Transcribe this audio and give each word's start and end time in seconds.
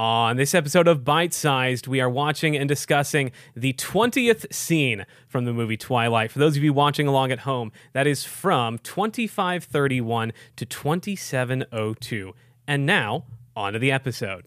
On 0.00 0.36
this 0.36 0.54
episode 0.54 0.88
of 0.88 1.04
Bite 1.04 1.34
Sized, 1.34 1.86
we 1.86 2.00
are 2.00 2.08
watching 2.08 2.56
and 2.56 2.66
discussing 2.66 3.32
the 3.54 3.74
20th 3.74 4.50
scene 4.50 5.04
from 5.28 5.44
the 5.44 5.52
movie 5.52 5.76
Twilight. 5.76 6.30
For 6.30 6.38
those 6.38 6.56
of 6.56 6.62
you 6.62 6.72
watching 6.72 7.06
along 7.06 7.32
at 7.32 7.40
home, 7.40 7.70
that 7.92 8.06
is 8.06 8.24
from 8.24 8.78
2531 8.78 10.32
to 10.56 10.64
2702. 10.64 12.32
And 12.66 12.86
now, 12.86 13.26
on 13.54 13.74
to 13.74 13.78
the 13.78 13.92
episode. 13.92 14.46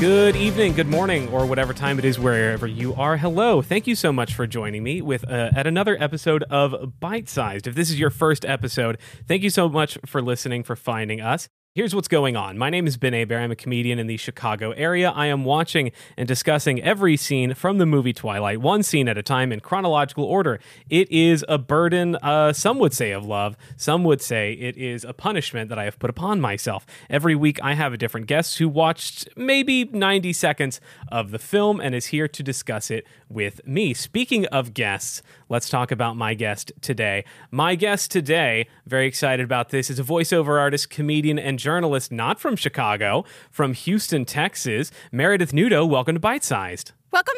Good 0.00 0.34
evening, 0.34 0.72
good 0.72 0.86
morning, 0.86 1.28
or 1.28 1.44
whatever 1.44 1.74
time 1.74 1.98
it 1.98 2.06
is 2.06 2.18
wherever 2.18 2.66
you 2.66 2.94
are. 2.94 3.18
Hello. 3.18 3.60
Thank 3.60 3.86
you 3.86 3.94
so 3.94 4.14
much 4.14 4.32
for 4.32 4.46
joining 4.46 4.82
me 4.82 5.02
with 5.02 5.30
uh, 5.30 5.50
at 5.54 5.66
another 5.66 5.94
episode 6.02 6.42
of 6.44 6.98
Bite 6.98 7.28
Sized. 7.28 7.66
If 7.66 7.74
this 7.74 7.90
is 7.90 8.00
your 8.00 8.08
first 8.08 8.46
episode, 8.46 8.96
thank 9.28 9.42
you 9.42 9.50
so 9.50 9.68
much 9.68 9.98
for 10.06 10.22
listening, 10.22 10.62
for 10.62 10.74
finding 10.74 11.20
us. 11.20 11.50
Here's 11.72 11.94
what's 11.94 12.08
going 12.08 12.34
on. 12.34 12.58
My 12.58 12.68
name 12.68 12.88
is 12.88 12.96
Ben 12.96 13.14
Aber. 13.14 13.36
I'm 13.36 13.52
a 13.52 13.54
comedian 13.54 14.00
in 14.00 14.08
the 14.08 14.16
Chicago 14.16 14.72
area. 14.72 15.08
I 15.10 15.26
am 15.26 15.44
watching 15.44 15.92
and 16.16 16.26
discussing 16.26 16.82
every 16.82 17.16
scene 17.16 17.54
from 17.54 17.78
the 17.78 17.86
movie 17.86 18.12
Twilight, 18.12 18.60
one 18.60 18.82
scene 18.82 19.08
at 19.08 19.16
a 19.16 19.22
time 19.22 19.52
in 19.52 19.60
chronological 19.60 20.24
order. 20.24 20.58
It 20.88 21.08
is 21.12 21.44
a 21.48 21.58
burden, 21.58 22.16
uh, 22.16 22.52
some 22.54 22.80
would 22.80 22.92
say, 22.92 23.12
of 23.12 23.24
love. 23.24 23.56
Some 23.76 24.02
would 24.02 24.20
say 24.20 24.54
it 24.54 24.76
is 24.76 25.04
a 25.04 25.12
punishment 25.12 25.68
that 25.68 25.78
I 25.78 25.84
have 25.84 26.00
put 26.00 26.10
upon 26.10 26.40
myself. 26.40 26.84
Every 27.08 27.36
week, 27.36 27.60
I 27.62 27.74
have 27.74 27.92
a 27.92 27.96
different 27.96 28.26
guest 28.26 28.58
who 28.58 28.68
watched 28.68 29.28
maybe 29.36 29.84
90 29.84 30.32
seconds 30.32 30.80
of 31.06 31.30
the 31.30 31.38
film 31.38 31.80
and 31.80 31.94
is 31.94 32.06
here 32.06 32.26
to 32.26 32.42
discuss 32.42 32.90
it 32.90 33.06
with 33.28 33.64
me. 33.64 33.94
Speaking 33.94 34.44
of 34.46 34.74
guests, 34.74 35.22
let's 35.48 35.70
talk 35.70 35.92
about 35.92 36.16
my 36.16 36.34
guest 36.34 36.72
today. 36.80 37.24
My 37.52 37.76
guest 37.76 38.10
today, 38.10 38.66
very 38.86 39.06
excited 39.06 39.44
about 39.44 39.68
this, 39.68 39.88
is 39.88 40.00
a 40.00 40.02
voiceover 40.02 40.58
artist, 40.58 40.90
comedian, 40.90 41.38
and 41.38 41.59
journalist 41.60 42.10
not 42.10 42.40
from 42.40 42.56
Chicago, 42.56 43.24
from 43.50 43.74
Houston, 43.74 44.24
Texas. 44.24 44.90
Meredith 45.12 45.52
Nudo, 45.52 45.88
welcome 45.88 46.14
to 46.14 46.20
Bite 46.20 46.42
Sized. 46.42 46.92
Welcome. 47.12 47.34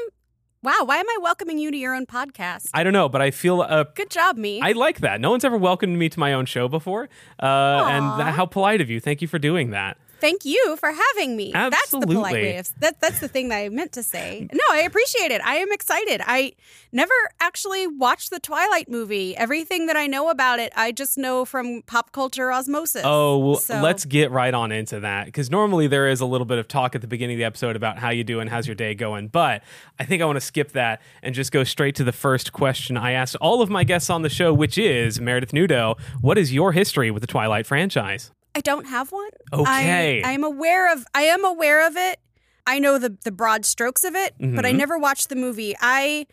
Wow, 0.63 0.83
why 0.85 0.99
am 0.99 1.09
I 1.09 1.19
welcoming 1.21 1.59
you 1.59 1.73
to 1.73 1.77
your 1.77 1.93
own 1.93 2.07
podcast? 2.07 2.71
I 2.73 2.85
don't 2.85 2.93
know, 2.93 3.09
but 3.09 3.21
I 3.21 3.33
feel 3.33 3.63
uh, 3.63 3.83
Good 3.97 4.11
job, 4.11 4.37
me. 4.37 4.61
I 4.61 4.73
like 4.73 5.01
that. 5.01 5.21
No 5.21 5.31
one's 5.31 5.45
ever 5.45 5.57
welcomed 5.57 5.99
me 5.99 6.09
to 6.09 6.21
my 6.21 6.33
own 6.33 6.47
show 6.47 6.69
before, 6.69 7.09
uh, 7.43 7.47
and 7.89 8.21
that, 8.21 8.35
how 8.35 8.47
polite 8.47 8.81
of 8.81 8.89
you. 8.89 9.01
Thank 9.01 9.23
you 9.23 9.29
for 9.29 9.41
doing 9.41 9.71
that. 9.71 9.99
Thank 10.23 10.45
you 10.45 10.77
for 10.77 10.93
having 10.93 11.37
me. 11.37 11.51
That's 11.51 11.91
the 11.91 11.99
polite 11.99 12.37
Absolutely. 12.37 12.43
way 12.43 12.57
of 12.59 12.71
that, 12.79 13.01
that's 13.01 13.19
the 13.19 13.27
thing 13.27 13.49
that 13.49 13.57
I 13.57 13.69
meant 13.71 13.91
to 13.95 14.05
say. 14.05 14.49
No, 14.53 14.63
I 14.71 14.83
appreciate 14.83 15.33
it. 15.33 15.41
I 15.45 15.57
am 15.57 15.73
excited. 15.73 16.23
I 16.25 16.53
never 16.93 17.13
actually 17.41 17.89
watched 17.89 18.31
the 18.31 18.39
Twilight 18.39 18.89
movie. 18.89 19.37
Everything 19.37 19.87
that 19.87 19.97
I 19.97 20.07
know 20.07 20.31
about 20.31 20.61
it, 20.61 20.73
I 20.77 20.93
just 20.93 21.19
know 21.19 21.45
from 21.45 21.83
pop 21.83 22.13
culture 22.13 22.53
osmosis. 22.53 23.03
Oh, 23.05 23.37
well, 23.39 23.57
So- 23.57 23.81
let's 23.81 24.05
get 24.05 24.31
right 24.31 24.55
on 24.55 24.71
into 24.71 25.01
that 25.01 25.25
because 25.27 25.51
normally 25.51 25.89
there 25.89 26.07
is 26.07 26.21
a 26.21 26.27
little 26.27 26.45
bit 26.45 26.59
of 26.59 26.69
talk 26.69 26.95
at 26.95 27.01
the 27.01 27.09
beginning 27.09 27.35
of 27.35 27.39
the 27.39 27.45
episode 27.45 27.75
about 27.75 27.99
how 27.99 28.11
you 28.11 28.23
doing, 28.23 28.47
how's 28.47 28.69
your 28.69 28.77
day 28.77 28.95
going. 28.95 29.27
But 29.27 29.65
I 29.99 30.05
think 30.05 30.23
I 30.23 30.25
want 30.25 30.37
to 30.37 30.41
skip 30.41 30.71
that 30.71 31.03
and 31.25 31.35
just 31.35 31.51
go 31.51 31.65
straight 31.65 31.97
to 31.97 32.05
the 32.05 32.13
first 32.13 32.53
question 32.53 32.97
I 32.97 33.11
asked 33.11 33.35
all 33.41 33.61
of 33.61 33.71
my 33.71 33.83
guests 33.83 34.09
on 34.09 34.23
the 34.23 34.29
show, 34.31 34.55
which 34.55 34.79
is 34.79 35.21
Meredith 35.21 35.51
Nudo. 35.51 35.99
What 36.21 36.39
is 36.39 36.53
your 36.55 36.71
history 36.71 37.11
with 37.11 37.23
the 37.23 37.27
Twilight 37.27 37.67
franchise? 37.67 38.31
I 38.55 38.61
don't 38.61 38.87
have 38.87 39.13
one. 39.13 39.31
Okay. 39.53 40.23
I, 40.23 40.31
am 40.33 40.45
aware 40.45 40.93
of 40.93 41.07
I 41.15 41.23
am 41.23 41.45
aware 41.45 41.87
of 41.87 41.97
it. 41.97 42.21
I 42.67 42.79
know 42.79 42.99
the 42.99 43.17
the 43.25 43.33
broad 43.33 43.65
strokes 43.65 44.05
of 44.05 44.15
it, 44.15 44.35
but 44.39 44.65
I 44.65 44.73
Mhm. 44.73 44.77
never 44.77 44.99
watched 44.99 45.29
the 45.29 45.37
movie. 45.37 45.75
I 45.81 46.27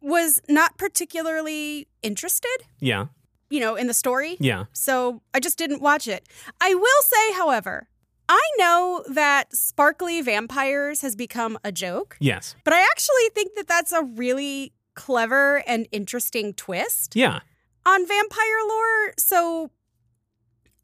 was 0.00 0.40
not 0.48 0.78
particularly 0.78 1.86
interested, 2.02 2.56
Yeah, 2.80 3.06
you 3.50 3.60
know, 3.60 3.76
in 3.76 3.86
the 3.86 3.94
story. 3.94 4.36
yeah, 4.40 4.64
So 4.72 5.22
I 5.32 5.38
just 5.40 5.56
didn't 5.58 5.80
watch 5.80 6.08
it. 6.08 6.28
I 6.60 6.74
will 6.74 7.02
say, 7.04 7.32
however, 7.34 7.88
I 8.28 8.42
know 8.58 9.04
that 9.08 9.54
sparkly 9.54 10.20
vampires 10.22 11.02
has 11.02 11.14
become 11.14 11.58
a 11.62 11.70
joke, 11.70 12.16
yes, 12.18 12.56
but 12.64 12.72
I 12.74 12.80
actually 12.80 13.28
think 13.34 13.54
that 13.54 13.68
that's 13.68 13.92
a 13.92 14.02
really 14.02 14.72
clever 14.94 15.62
and 15.68 15.86
interesting 15.92 16.52
twist 16.54 17.14
yeah. 17.14 17.40
on 17.86 18.06
vampire 18.06 18.60
lore. 18.68 19.12
So 19.18 19.70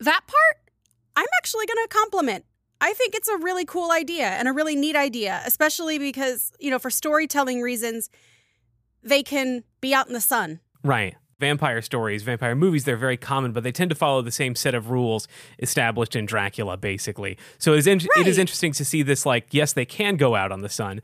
that 0.00 0.20
part, 0.26 0.72
I'm 1.16 1.26
actually 1.38 1.66
going 1.66 1.86
to 1.86 1.88
compliment. 1.88 2.44
I 2.80 2.92
think 2.92 3.14
it's 3.14 3.28
a 3.28 3.36
really 3.38 3.64
cool 3.64 3.90
idea 3.90 4.26
and 4.26 4.46
a 4.46 4.52
really 4.52 4.76
neat 4.76 4.94
idea, 4.94 5.42
especially 5.44 5.98
because, 5.98 6.52
you 6.60 6.70
know, 6.70 6.78
for 6.78 6.90
storytelling 6.90 7.60
reasons, 7.60 8.08
they 9.02 9.22
can 9.22 9.64
be 9.80 9.92
out 9.92 10.06
in 10.06 10.12
the 10.12 10.20
sun. 10.20 10.60
Right. 10.84 11.16
Vampire 11.42 11.80
stories, 11.80 12.24
vampire 12.24 12.56
movies, 12.56 12.82
they're 12.84 12.96
very 12.96 13.16
common, 13.16 13.52
but 13.52 13.62
they 13.62 13.70
tend 13.70 13.90
to 13.90 13.94
follow 13.94 14.20
the 14.22 14.32
same 14.32 14.56
set 14.56 14.74
of 14.74 14.90
rules 14.90 15.28
established 15.60 16.16
in 16.16 16.26
Dracula, 16.26 16.76
basically. 16.76 17.38
So 17.58 17.74
it 17.74 17.78
is, 17.78 17.86
in- 17.86 18.00
it 18.16 18.26
is 18.26 18.38
interesting 18.38 18.72
to 18.72 18.84
see 18.84 19.02
this, 19.02 19.24
like, 19.24 19.46
yes, 19.54 19.72
they 19.72 19.84
can 19.84 20.16
go 20.16 20.34
out 20.34 20.50
on 20.50 20.62
the 20.62 20.68
sun, 20.68 21.00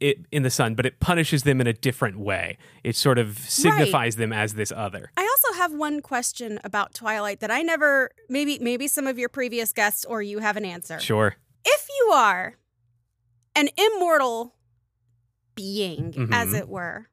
it, 0.00 0.24
in 0.32 0.42
the 0.42 0.48
sun, 0.48 0.74
but 0.74 0.86
it 0.86 1.00
punishes 1.00 1.42
them 1.42 1.60
in 1.60 1.66
a 1.66 1.74
different 1.74 2.18
way. 2.18 2.56
It 2.82 2.96
sort 2.96 3.18
of 3.18 3.38
signifies 3.38 4.16
them 4.16 4.32
as 4.32 4.54
this 4.54 4.72
other. 4.74 5.10
I 5.18 5.22
also 5.22 5.58
have 5.58 5.74
one 5.74 6.00
question 6.00 6.58
about 6.64 6.94
Twilight 6.94 7.40
that 7.40 7.50
I 7.50 7.60
never 7.60 8.10
maybe 8.30 8.58
maybe 8.60 8.88
some 8.88 9.06
of 9.06 9.18
your 9.18 9.28
previous 9.28 9.74
guests 9.74 10.06
or 10.06 10.22
you 10.22 10.38
have 10.38 10.56
an 10.56 10.64
answer. 10.64 10.98
Sure. 10.98 11.36
If 11.62 11.86
you 12.00 12.10
are 12.14 12.56
an 13.54 13.68
immortal 13.76 14.54
being, 15.54 16.14
as 16.32 16.48
Mhm. 16.48 16.58
it 16.58 16.68
were, 16.68 17.08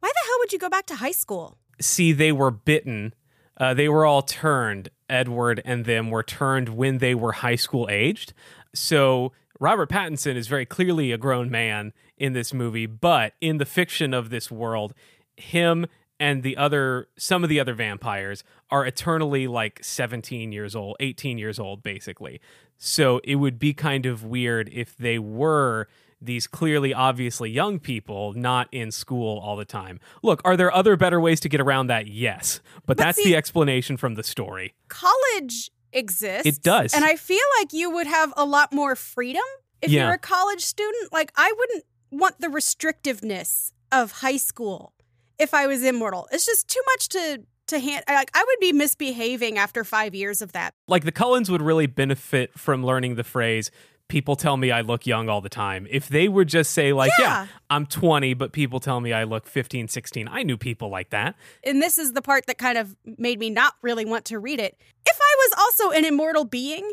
why 0.00 0.08
the 0.08 0.26
hell 0.26 0.36
would 0.40 0.52
you 0.52 0.58
go 0.58 0.68
back 0.68 0.86
to 0.86 0.96
high 0.96 1.12
school? 1.12 1.58
See, 1.80 2.12
they 2.12 2.32
were 2.32 2.50
bitten. 2.50 3.14
Uh, 3.56 3.74
they 3.74 3.88
were 3.88 4.06
all 4.06 4.22
turned. 4.22 4.90
Edward 5.08 5.62
and 5.64 5.84
them 5.84 6.10
were 6.10 6.22
turned 6.22 6.68
when 6.70 6.98
they 6.98 7.14
were 7.14 7.32
high 7.32 7.56
school 7.56 7.88
aged. 7.90 8.32
So 8.74 9.32
Robert 9.58 9.88
Pattinson 9.90 10.36
is 10.36 10.46
very 10.46 10.66
clearly 10.66 11.12
a 11.12 11.18
grown 11.18 11.50
man 11.50 11.92
in 12.16 12.32
this 12.32 12.52
movie, 12.52 12.86
but 12.86 13.32
in 13.40 13.58
the 13.58 13.64
fiction 13.64 14.12
of 14.12 14.30
this 14.30 14.50
world, 14.50 14.94
him 15.36 15.86
and 16.20 16.42
the 16.42 16.56
other 16.56 17.08
some 17.16 17.44
of 17.44 17.48
the 17.48 17.60
other 17.60 17.74
vampires 17.74 18.42
are 18.70 18.84
eternally 18.84 19.46
like 19.46 19.80
17 19.82 20.52
years 20.52 20.74
old, 20.74 20.96
18 21.00 21.38
years 21.38 21.58
old 21.58 21.82
basically. 21.82 22.40
So 22.76 23.20
it 23.24 23.36
would 23.36 23.58
be 23.58 23.72
kind 23.72 24.06
of 24.06 24.24
weird 24.24 24.68
if 24.72 24.96
they 24.96 25.18
were 25.18 25.88
these 26.20 26.46
clearly 26.46 26.92
obviously 26.92 27.50
young 27.50 27.78
people 27.78 28.32
not 28.34 28.68
in 28.72 28.90
school 28.90 29.38
all 29.38 29.56
the 29.56 29.64
time. 29.64 30.00
Look, 30.22 30.40
are 30.44 30.56
there 30.56 30.74
other 30.74 30.96
better 30.96 31.20
ways 31.20 31.40
to 31.40 31.48
get 31.48 31.60
around 31.60 31.86
that? 31.88 32.06
Yes. 32.08 32.60
But, 32.74 32.82
But 32.86 32.96
that's 32.98 33.18
see- 33.18 33.24
the 33.30 33.36
explanation 33.36 33.96
from 33.96 34.14
the 34.14 34.22
story. 34.22 34.74
College 34.88 35.70
exists. 35.92 36.46
It 36.46 36.62
does. 36.62 36.92
And 36.94 37.04
I 37.04 37.16
feel 37.16 37.38
like 37.60 37.72
you 37.72 37.90
would 37.90 38.06
have 38.06 38.32
a 38.36 38.44
lot 38.44 38.72
more 38.72 38.94
freedom 38.96 39.42
if 39.80 39.90
Yeah. 39.90 40.04
you're 40.06 40.14
a 40.14 40.18
college 40.18 40.60
student. 40.64 41.12
Like 41.12 41.32
I 41.36 41.52
wouldn't 41.56 41.84
want 42.10 42.40
the 42.40 42.48
restrictiveness 42.48 43.72
of 43.92 44.10
high 44.12 44.36
school 44.36 44.92
if 45.38 45.54
I 45.54 45.66
was 45.66 45.82
immortal. 45.82 46.28
It's 46.32 46.46
just 46.46 46.68
too 46.68 46.80
much 46.94 47.08
to 47.10 47.42
to 47.68 47.78
hand 47.78 48.02
like 48.08 48.30
I 48.34 48.42
would 48.46 48.60
be 48.60 48.72
misbehaving 48.72 49.58
after 49.58 49.84
5 49.84 50.14
years 50.14 50.40
of 50.40 50.52
that. 50.52 50.72
Like 50.86 51.04
the 51.04 51.12
Cullens 51.12 51.50
would 51.50 51.60
really 51.60 51.86
benefit 51.86 52.58
from 52.58 52.82
learning 52.84 53.16
the 53.16 53.24
phrase 53.24 53.70
people 54.08 54.36
tell 54.36 54.56
me 54.56 54.70
I 54.70 54.80
look 54.80 55.06
young 55.06 55.28
all 55.28 55.40
the 55.40 55.48
time. 55.50 55.86
If 55.90 56.08
they 56.08 56.28
would 56.28 56.48
just 56.48 56.72
say 56.72 56.92
like, 56.92 57.12
yeah, 57.18 57.24
Yeah. 57.44 57.46
I'm 57.70 57.84
20 57.86 58.34
but 58.34 58.52
people 58.52 58.80
tell 58.80 59.00
me 59.00 59.12
I 59.12 59.24
look 59.24 59.46
15, 59.46 59.88
16. 59.88 60.28
I 60.28 60.42
knew 60.42 60.56
people 60.56 60.88
like 60.88 61.10
that. 61.10 61.34
and 61.62 61.82
this 61.82 61.98
is 61.98 62.12
the 62.14 62.22
part 62.22 62.46
that 62.46 62.56
kind 62.58 62.78
of 62.78 62.96
made 63.18 63.38
me 63.38 63.50
not 63.50 63.74
really 63.82 64.04
want 64.06 64.24
to 64.26 64.38
read 64.38 64.60
it. 64.60 64.76
If 65.06 65.18
I 65.20 65.34
was 65.38 65.52
also 65.58 65.90
an 65.96 66.04
immortal 66.04 66.44
being, 66.44 66.90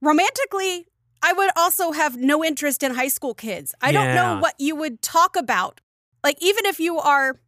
romantically, 0.00 0.86
I 1.22 1.32
would 1.32 1.50
also 1.56 1.92
have 1.92 2.16
no 2.16 2.42
interest 2.44 2.82
in 2.82 2.94
high 2.94 3.08
school 3.08 3.34
kids. 3.34 3.74
I 3.80 3.92
don't 3.92 4.14
know 4.14 4.38
what 4.40 4.54
you 4.58 4.74
would 4.76 5.02
talk 5.02 5.36
about. 5.36 5.80
Like, 6.24 6.36
even 6.40 6.66
if 6.66 6.80
you 6.80 6.98
are 6.98 7.40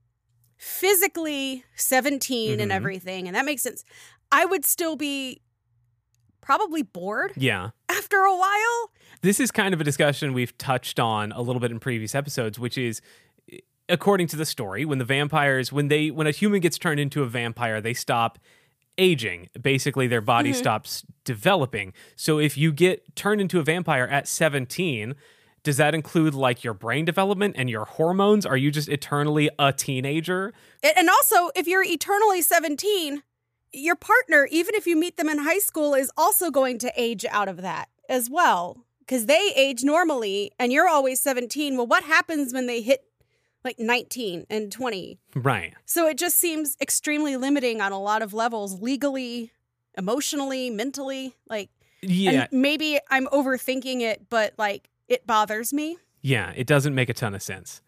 physically 0.56 1.64
17 1.76 2.60
and 2.60 2.70
Mhm. 2.70 2.74
everything, 2.74 3.26
and 3.26 3.34
that 3.34 3.44
makes 3.44 3.62
sense, 3.62 3.84
I 4.30 4.44
would 4.44 4.64
still 4.64 4.96
be 4.96 5.40
probably 6.42 6.82
bored 6.82 7.32
Yeah. 7.36 7.70
after 7.88 8.18
a 8.18 8.36
while. 8.36 8.90
This 9.22 9.40
is 9.40 9.50
kind 9.50 9.72
of 9.72 9.80
a 9.80 9.84
discussion 9.84 10.32
we've 10.34 10.56
touched 10.58 11.00
on 11.00 11.32
a 11.32 11.40
little 11.40 11.60
bit 11.60 11.70
in 11.70 11.80
previous 11.80 12.14
episodes, 12.14 12.58
which 12.58 12.76
is 12.76 13.00
according 13.88 14.26
to 14.28 14.36
the 14.36 14.44
story, 14.46 14.84
when 14.84 14.98
the 14.98 15.04
vampires 15.04 15.72
when 15.72 15.88
they 15.88 16.10
when 16.10 16.26
a 16.26 16.30
human 16.30 16.60
gets 16.60 16.78
turned 16.78 17.00
into 17.00 17.22
a 17.22 17.26
vampire, 17.26 17.80
they 17.80 17.94
stop 17.94 18.38
aging. 18.98 19.48
Basically 19.60 20.06
their 20.06 20.20
body 20.20 20.50
Mhm. 20.50 20.56
stops 20.56 21.04
developing. 21.24 21.92
So 22.16 22.38
if 22.38 22.56
you 22.58 22.72
get 22.72 23.14
turned 23.16 23.40
into 23.40 23.58
a 23.58 23.62
vampire 23.62 24.04
at 24.04 24.28
17, 24.28 25.14
does 25.62 25.76
that 25.76 25.94
include 25.94 26.34
like 26.34 26.64
your 26.64 26.74
brain 26.74 27.04
development 27.04 27.54
and 27.56 27.70
your 27.70 27.84
hormones? 27.84 28.44
Are 28.44 28.56
you 28.56 28.70
just 28.70 28.88
eternally 28.88 29.48
a 29.58 29.72
teenager? 29.72 30.52
And 30.82 31.08
also, 31.08 31.50
if 31.54 31.66
you're 31.66 31.84
eternally 31.84 32.42
17, 32.42 33.22
your 33.72 33.96
partner, 33.96 34.46
even 34.50 34.74
if 34.74 34.86
you 34.86 34.96
meet 34.96 35.16
them 35.16 35.28
in 35.28 35.38
high 35.38 35.58
school, 35.58 35.94
is 35.94 36.10
also 36.16 36.50
going 36.50 36.78
to 36.78 36.92
age 36.96 37.24
out 37.30 37.48
of 37.48 37.58
that. 37.62 37.88
as 38.08 38.28
well 38.28 38.84
because 38.98 39.26
they 39.26 39.52
age 39.56 39.82
normally 39.84 40.50
and 40.58 40.70
you're 40.72 40.88
always 40.88 41.20
17. 41.20 41.76
Well, 41.76 41.86
what 41.86 42.02
happens 42.04 42.52
when 42.52 42.66
they 42.66 42.82
hit 42.82 43.04
like 43.64 43.78
19 43.78 44.44
and 44.50 44.70
20? 44.70 45.18
Right. 45.34 45.72
So 45.86 46.06
it 46.08 46.18
just 46.18 46.36
seems 46.38 46.76
extremely 46.80 47.36
limiting 47.36 47.80
on 47.80 47.90
a 47.92 47.98
lot 48.00 48.20
of 48.22 48.34
levels 48.34 48.80
legally, 48.82 49.50
emotionally, 49.96 50.68
mentally. 50.70 51.34
Like, 51.48 51.70
Yeah. 52.02 52.48
maybe 52.50 52.98
I'm 53.10 53.26
overthinking 53.28 54.00
it, 54.02 54.28
but 54.28 54.52
like 54.58 54.88
it 55.08 55.26
bothers 55.26 55.72
me. 55.72 55.96
Yeah, 56.20 56.52
it 56.56 56.66
doesn't 56.66 56.94
make 56.94 57.08
a 57.08 57.14
ton 57.14 57.34
of 57.34 57.42
sense. 57.42 57.80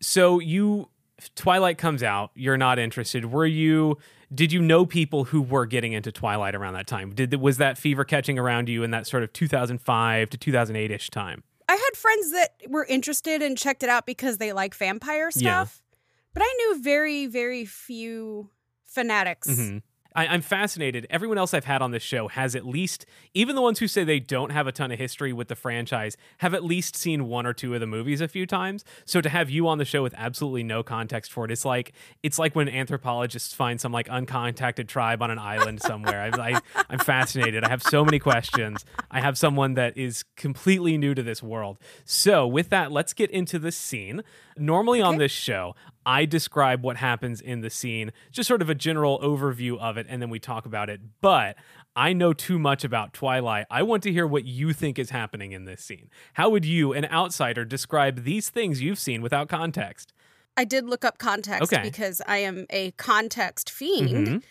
So 0.00 0.38
you 0.38 0.88
Twilight 1.34 1.78
comes 1.78 2.02
out, 2.02 2.30
you're 2.34 2.56
not 2.56 2.78
interested. 2.78 3.26
Were 3.26 3.44
you 3.46 3.98
did 4.34 4.52
you 4.52 4.60
know 4.60 4.84
people 4.86 5.24
who 5.24 5.40
were 5.40 5.66
getting 5.66 5.92
into 5.92 6.12
Twilight 6.12 6.54
around 6.54 6.74
that 6.74 6.86
time? 6.86 7.14
Did 7.14 7.34
was 7.36 7.56
that 7.58 7.78
fever 7.78 8.04
catching 8.04 8.38
around 8.38 8.68
you 8.68 8.82
in 8.82 8.90
that 8.90 9.06
sort 9.06 9.22
of 9.22 9.32
2005 9.32 10.30
to 10.30 10.38
2008ish 10.38 11.10
time? 11.10 11.42
I 11.68 11.72
had 11.74 11.96
friends 11.96 12.32
that 12.32 12.54
were 12.68 12.84
interested 12.86 13.42
and 13.42 13.56
checked 13.56 13.82
it 13.82 13.88
out 13.88 14.06
because 14.06 14.38
they 14.38 14.52
like 14.52 14.74
vampire 14.74 15.30
stuff, 15.30 15.82
Yeah. 15.82 15.98
but 16.34 16.42
I 16.42 16.54
knew 16.58 16.80
very, 16.82 17.26
very 17.26 17.64
few 17.64 18.50
fanatics. 18.86 19.48
Mhm. 19.48 19.82
I, 20.14 20.26
I'm 20.26 20.40
fascinated. 20.40 21.06
Everyone 21.10 21.38
else 21.38 21.54
I've 21.54 21.64
had 21.64 21.82
on 21.82 21.90
this 21.90 22.02
show 22.02 22.28
has 22.28 22.54
at 22.54 22.66
least, 22.66 23.06
even 23.34 23.54
the 23.54 23.62
ones 23.62 23.78
who 23.78 23.86
say 23.86 24.04
they 24.04 24.20
don't 24.20 24.50
have 24.50 24.66
a 24.66 24.72
ton 24.72 24.90
of 24.90 24.98
history 24.98 25.32
with 25.32 25.48
the 25.48 25.54
franchise, 25.54 26.16
have 26.38 26.54
at 26.54 26.64
least 26.64 26.96
seen 26.96 27.28
one 27.28 27.46
or 27.46 27.52
two 27.52 27.74
of 27.74 27.80
the 27.80 27.86
movies 27.86 28.20
a 28.20 28.28
few 28.28 28.46
times. 28.46 28.84
So 29.04 29.20
to 29.20 29.28
have 29.28 29.50
you 29.50 29.68
on 29.68 29.78
the 29.78 29.84
show 29.84 30.02
with 30.02 30.14
absolutely 30.16 30.62
no 30.62 30.82
context 30.82 31.32
for 31.32 31.44
it, 31.44 31.50
it's 31.50 31.64
like 31.64 31.92
it's 32.22 32.38
like 32.38 32.54
when 32.54 32.68
anthropologists 32.68 33.52
find 33.52 33.80
some 33.80 33.92
like 33.92 34.08
uncontacted 34.08 34.88
tribe 34.88 35.22
on 35.22 35.30
an 35.30 35.38
island 35.38 35.82
somewhere. 35.82 36.30
I, 36.32 36.50
I, 36.52 36.60
I'm 36.88 36.98
fascinated. 36.98 37.64
I 37.64 37.68
have 37.68 37.82
so 37.82 38.04
many 38.04 38.18
questions. 38.18 38.84
I 39.10 39.20
have 39.20 39.36
someone 39.36 39.74
that 39.74 39.96
is 39.96 40.24
completely 40.36 40.96
new 40.96 41.14
to 41.14 41.22
this 41.22 41.42
world. 41.42 41.78
So 42.04 42.46
with 42.46 42.70
that, 42.70 42.90
let's 42.90 43.12
get 43.12 43.30
into 43.30 43.58
the 43.58 43.72
scene. 43.72 44.22
Normally 44.56 45.00
on 45.00 45.18
this 45.18 45.32
show, 45.32 45.74
I 46.08 46.24
describe 46.24 46.82
what 46.82 46.96
happens 46.96 47.40
in 47.42 47.60
the 47.60 47.68
scene, 47.68 48.12
just 48.32 48.48
sort 48.48 48.62
of 48.62 48.70
a 48.70 48.74
general 48.74 49.18
overview 49.20 49.78
of 49.78 49.98
it, 49.98 50.06
and 50.08 50.22
then 50.22 50.30
we 50.30 50.38
talk 50.38 50.64
about 50.64 50.88
it. 50.88 51.00
But 51.20 51.56
I 51.94 52.14
know 52.14 52.32
too 52.32 52.58
much 52.58 52.82
about 52.82 53.12
Twilight. 53.12 53.66
I 53.70 53.82
want 53.82 54.02
to 54.04 54.12
hear 54.12 54.26
what 54.26 54.46
you 54.46 54.72
think 54.72 54.98
is 54.98 55.10
happening 55.10 55.52
in 55.52 55.66
this 55.66 55.84
scene. 55.84 56.08
How 56.32 56.48
would 56.48 56.64
you, 56.64 56.94
an 56.94 57.04
outsider, 57.06 57.66
describe 57.66 58.24
these 58.24 58.48
things 58.48 58.80
you've 58.80 58.98
seen 58.98 59.20
without 59.20 59.50
context? 59.50 60.14
I 60.56 60.64
did 60.64 60.86
look 60.86 61.04
up 61.04 61.18
context 61.18 61.70
Okay. 61.70 61.82
because 61.82 62.22
I 62.26 62.38
am 62.38 62.64
a 62.70 62.92
context 62.92 63.70
fiend, 63.70 64.26
Mhm. 64.26 64.42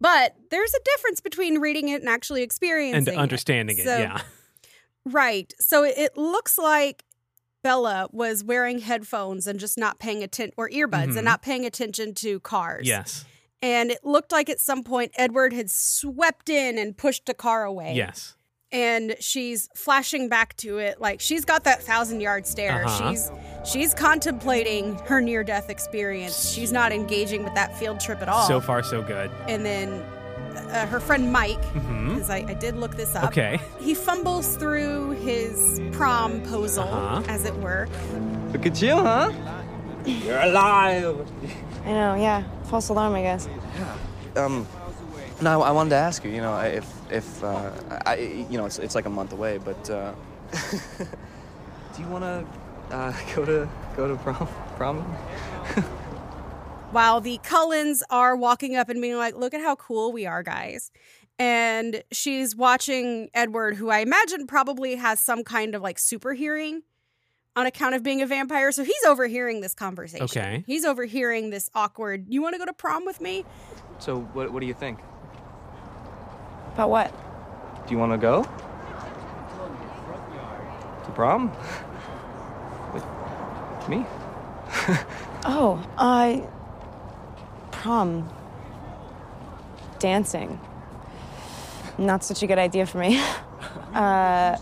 but 0.00 0.34
there's 0.50 0.74
a 0.74 0.80
difference 0.84 1.20
between 1.20 1.58
reading 1.60 1.90
it 1.90 2.00
and 2.00 2.08
actually 2.08 2.42
experiencing 2.42 3.14
And 3.14 3.22
understanding 3.22 3.78
it, 3.78 3.84
So- 3.84 3.98
yeah. 3.98 4.20
Right. 5.06 5.52
So 5.60 5.84
it, 5.84 5.94
it 5.98 6.16
looks 6.16 6.56
like 6.56 7.03
Bella 7.64 8.08
was 8.12 8.44
wearing 8.44 8.78
headphones 8.78 9.48
and 9.48 9.58
just 9.58 9.76
not 9.76 9.98
paying 9.98 10.22
attention, 10.22 10.54
or 10.56 10.68
earbuds 10.68 11.08
Mhm. 11.14 11.16
and 11.16 11.24
not 11.24 11.42
paying 11.42 11.66
attention 11.66 12.14
to 12.14 12.38
cars. 12.40 12.86
Yes. 12.86 13.24
And 13.62 13.90
it 13.90 14.04
looked 14.04 14.30
like 14.30 14.48
at 14.50 14.60
some 14.60 14.84
point 14.84 15.10
Edward 15.16 15.52
had 15.54 15.70
swept 15.70 16.48
in 16.50 16.78
and 16.78 16.96
pushed 16.96 17.28
a 17.28 17.34
car 17.34 17.64
away. 17.64 17.94
Yes. 17.94 18.36
And 18.70 19.16
she's 19.20 19.68
flashing 19.74 20.28
back 20.28 20.56
to 20.58 20.78
it 20.78 21.00
like 21.00 21.20
she's 21.20 21.44
got 21.44 21.64
that 21.64 21.82
thousand 21.82 22.20
yard 22.20 22.46
stare. 22.46 22.84
Uh-huh. 22.84 23.10
She's 23.10 23.30
she's 23.64 23.94
contemplating 23.94 24.96
her 25.06 25.20
near 25.20 25.42
death 25.44 25.70
experience. 25.70 26.50
She's 26.50 26.72
not 26.72 26.92
engaging 26.92 27.44
with 27.44 27.54
that 27.54 27.76
field 27.78 28.00
trip 28.00 28.20
at 28.20 28.28
all. 28.28 28.46
So 28.46 28.60
far, 28.60 28.82
so 28.82 29.00
good. 29.02 29.30
and 29.48 29.64
then 29.64 30.02
uh, 30.56 30.86
her 30.86 31.00
friend 31.00 31.32
Mike, 31.32 31.60
because 31.72 32.30
I, 32.30 32.38
I 32.48 32.54
did 32.54 32.76
look 32.76 32.96
this 32.96 33.14
up. 33.14 33.24
Okay. 33.24 33.60
He 33.80 33.94
fumbles 33.94 34.56
through 34.56 35.10
his 35.12 35.80
promposal, 35.92 36.86
Uh-huh. 36.90 37.22
as 37.28 37.44
it 37.44 37.54
were. 37.56 37.88
Look 38.52 38.66
at 38.66 38.80
you, 38.82 38.94
huh? 38.96 39.32
You're 40.04 40.40
alive. 40.40 41.26
I 41.84 41.88
know, 41.92 42.14
yeah. 42.14 42.44
False 42.64 42.88
alarm, 42.88 43.14
I 43.14 43.22
guess. 43.22 43.48
Um, 44.36 44.66
no, 45.40 45.62
I 45.62 45.70
wanted 45.70 45.90
to 45.90 45.96
ask 45.96 46.24
you. 46.24 46.30
You 46.30 46.40
know, 46.40 46.56
if 46.60 46.86
if 47.10 47.42
uh, 47.44 47.70
I, 48.06 48.16
you 48.50 48.56
know, 48.58 48.66
it's 48.66 48.78
it's 48.78 48.94
like 48.94 49.06
a 49.06 49.10
month 49.10 49.32
away, 49.32 49.58
but 49.58 49.90
uh, 49.90 50.12
do 51.96 52.02
you 52.02 52.08
want 52.08 52.24
to 52.24 52.94
uh, 52.94 53.12
go 53.34 53.44
to 53.44 53.68
go 53.96 54.08
to 54.08 54.16
prom? 54.16 54.48
Prom? 54.76 55.16
While 56.94 57.20
the 57.20 57.38
Cullens 57.42 58.04
are 58.08 58.36
walking 58.36 58.76
up 58.76 58.88
and 58.88 59.02
being 59.02 59.16
like, 59.16 59.34
look 59.34 59.52
at 59.52 59.60
how 59.60 59.74
cool 59.74 60.12
we 60.12 60.26
are, 60.26 60.44
guys. 60.44 60.92
And 61.40 62.04
she's 62.12 62.54
watching 62.54 63.30
Edward, 63.34 63.74
who 63.74 63.90
I 63.90 63.98
imagine 63.98 64.46
probably 64.46 64.94
has 64.94 65.18
some 65.18 65.42
kind 65.42 65.74
of 65.74 65.82
like 65.82 65.98
super 65.98 66.34
hearing 66.34 66.82
on 67.56 67.66
account 67.66 67.96
of 67.96 68.04
being 68.04 68.22
a 68.22 68.26
vampire. 68.28 68.70
So 68.70 68.84
he's 68.84 69.04
overhearing 69.08 69.60
this 69.60 69.74
conversation. 69.74 70.22
Okay. 70.26 70.62
He's 70.68 70.84
overhearing 70.84 71.50
this 71.50 71.68
awkward, 71.74 72.26
you 72.28 72.40
want 72.40 72.54
to 72.54 72.60
go 72.60 72.64
to 72.64 72.72
prom 72.72 73.04
with 73.04 73.20
me? 73.20 73.44
So 73.98 74.20
what 74.20 74.52
what 74.52 74.60
do 74.60 74.66
you 74.66 74.74
think? 74.74 75.00
About 76.74 76.90
what? 76.90 77.12
Do 77.88 77.92
you 77.92 77.98
want 77.98 78.12
to 78.12 78.18
go 78.18 78.44
to 81.04 81.10
prom 81.10 81.48
with 82.94 83.04
me? 83.88 84.06
Oh, 85.46 85.78
uh. 85.98 86.40
Prom. 87.84 88.26
Dancing. 89.98 90.58
Not 91.98 92.24
such 92.24 92.42
a 92.42 92.46
good 92.46 92.58
idea 92.58 92.86
for 92.86 92.96
me. 92.96 93.18
uh. 93.94 94.56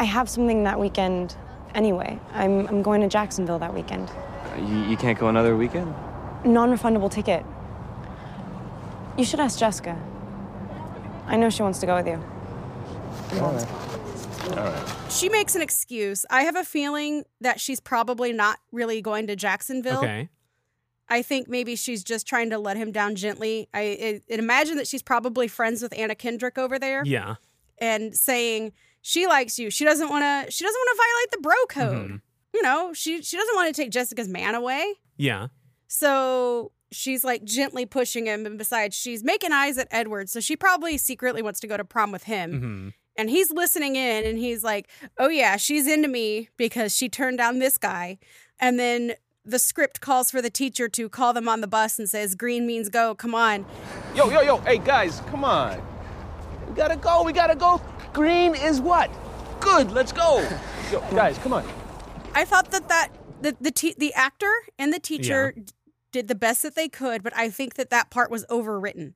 I 0.00 0.04
have 0.04 0.28
something 0.28 0.64
that 0.64 0.80
weekend 0.80 1.36
anyway. 1.72 2.18
I'm, 2.32 2.66
I'm 2.66 2.82
going 2.82 3.00
to 3.02 3.06
Jacksonville 3.06 3.60
that 3.60 3.72
weekend. 3.72 4.10
Uh, 4.10 4.56
you, 4.60 4.90
you 4.90 4.96
can't 4.96 5.16
go 5.16 5.28
another 5.28 5.56
weekend. 5.56 5.94
Non 6.44 6.76
refundable 6.76 7.08
ticket. 7.08 7.46
You 9.16 9.24
should 9.24 9.38
ask 9.38 9.56
Jessica. 9.56 9.96
I 11.26 11.36
know 11.36 11.48
she 11.48 11.62
wants 11.62 11.78
to 11.78 11.86
go 11.86 11.94
with 11.94 12.08
you. 12.08 12.20
She 15.10 15.28
makes 15.28 15.54
an 15.54 15.62
excuse. 15.62 16.26
I 16.28 16.42
have 16.42 16.56
a 16.56 16.64
feeling 16.64 17.22
that 17.40 17.60
she's 17.60 17.78
probably 17.78 18.32
not 18.32 18.58
really 18.72 19.00
going 19.00 19.28
to 19.28 19.36
Jacksonville. 19.36 19.98
Okay. 19.98 20.28
I 21.08 21.22
think 21.22 21.48
maybe 21.48 21.76
she's 21.76 22.02
just 22.02 22.26
trying 22.26 22.50
to 22.50 22.58
let 22.58 22.76
him 22.76 22.90
down 22.92 23.14
gently. 23.14 23.68
I, 23.74 23.80
I, 23.80 24.20
I 24.30 24.34
imagine 24.38 24.76
that 24.78 24.86
she's 24.88 25.02
probably 25.02 25.48
friends 25.48 25.82
with 25.82 25.92
Anna 25.98 26.14
Kendrick 26.14 26.56
over 26.58 26.78
there 26.78 27.02
Yeah. 27.04 27.34
and 27.78 28.14
saying 28.16 28.72
she 29.02 29.26
likes 29.26 29.58
you. 29.58 29.70
She 29.70 29.84
doesn't 29.84 30.08
want 30.08 30.22
to. 30.22 30.50
She 30.50 30.64
doesn't 30.64 30.78
want 30.78 30.96
to 30.96 31.02
violate 31.02 31.30
the 31.30 31.38
bro 31.38 31.54
code. 31.68 32.10
Mhm. 32.10 32.20
You 32.54 32.62
know, 32.62 32.92
she 32.94 33.20
she 33.22 33.36
doesn't 33.36 33.54
want 33.56 33.74
to 33.74 33.82
take 33.82 33.90
Jessica's 33.90 34.28
man 34.28 34.54
away. 34.54 34.94
Yeah. 35.16 35.48
So 35.88 36.72
she's 36.90 37.24
like 37.24 37.44
gently 37.44 37.84
pushing 37.86 38.26
him, 38.26 38.46
and 38.46 38.56
besides, 38.56 38.96
she's 38.96 39.22
making 39.24 39.52
eyes 39.52 39.76
at 39.78 39.88
Edward. 39.90 40.28
So 40.30 40.40
she 40.40 40.56
probably 40.56 40.96
secretly 40.98 41.42
wants 41.42 41.60
to 41.60 41.66
go 41.66 41.76
to 41.76 41.84
prom 41.84 42.12
with 42.12 42.24
him. 42.24 42.50
hmm 42.60 42.88
And 43.16 43.28
he's 43.30 43.50
listening 43.50 43.96
in 43.96 44.24
and 44.24 44.38
he's 44.38 44.64
like, 44.64 44.88
oh, 45.18 45.28
yeah, 45.28 45.56
she's 45.56 45.86
into 45.86 46.08
me 46.08 46.48
because 46.56 46.96
she 46.96 47.08
turned 47.08 47.38
down 47.38 47.58
this 47.58 47.78
guy. 47.78 48.18
And 48.58 48.78
then 48.78 49.14
the 49.44 49.58
script 49.58 50.00
calls 50.00 50.30
for 50.30 50.40
the 50.40 50.50
teacher 50.50 50.88
to 50.88 51.08
call 51.08 51.32
them 51.32 51.48
on 51.48 51.60
the 51.60 51.66
bus 51.66 51.98
and 51.98 52.08
says, 52.08 52.34
green 52.34 52.66
means 52.66 52.88
go, 52.88 53.14
come 53.14 53.34
on. 53.34 53.66
Yo, 54.14 54.30
yo, 54.30 54.40
yo, 54.40 54.56
hey 54.58 54.78
guys, 54.78 55.20
come 55.26 55.44
on. 55.44 55.80
We 56.68 56.74
gotta 56.74 56.96
go, 56.96 57.22
we 57.22 57.32
gotta 57.32 57.54
go. 57.54 57.80
Green 58.12 58.54
is 58.54 58.80
what? 58.80 59.10
Good, 59.60 59.92
let's 59.92 60.12
go. 60.12 60.38
Yo, 60.90 61.00
guys, 61.10 61.36
come 61.38 61.52
on. 61.52 61.64
I 62.34 62.44
thought 62.44 62.70
that 62.70 62.88
that 62.88 63.08
the 63.42 63.56
the, 63.60 63.70
te- 63.70 63.94
the 63.98 64.14
actor 64.14 64.52
and 64.78 64.92
the 64.92 64.98
teacher 64.98 65.52
d- 65.52 65.72
did 66.10 66.28
the 66.28 66.34
best 66.34 66.62
that 66.62 66.74
they 66.74 66.88
could, 66.88 67.22
but 67.22 67.36
I 67.36 67.50
think 67.50 67.74
that 67.74 67.90
that 67.90 68.10
part 68.10 68.30
was 68.30 68.46
overwritten. 68.46 69.12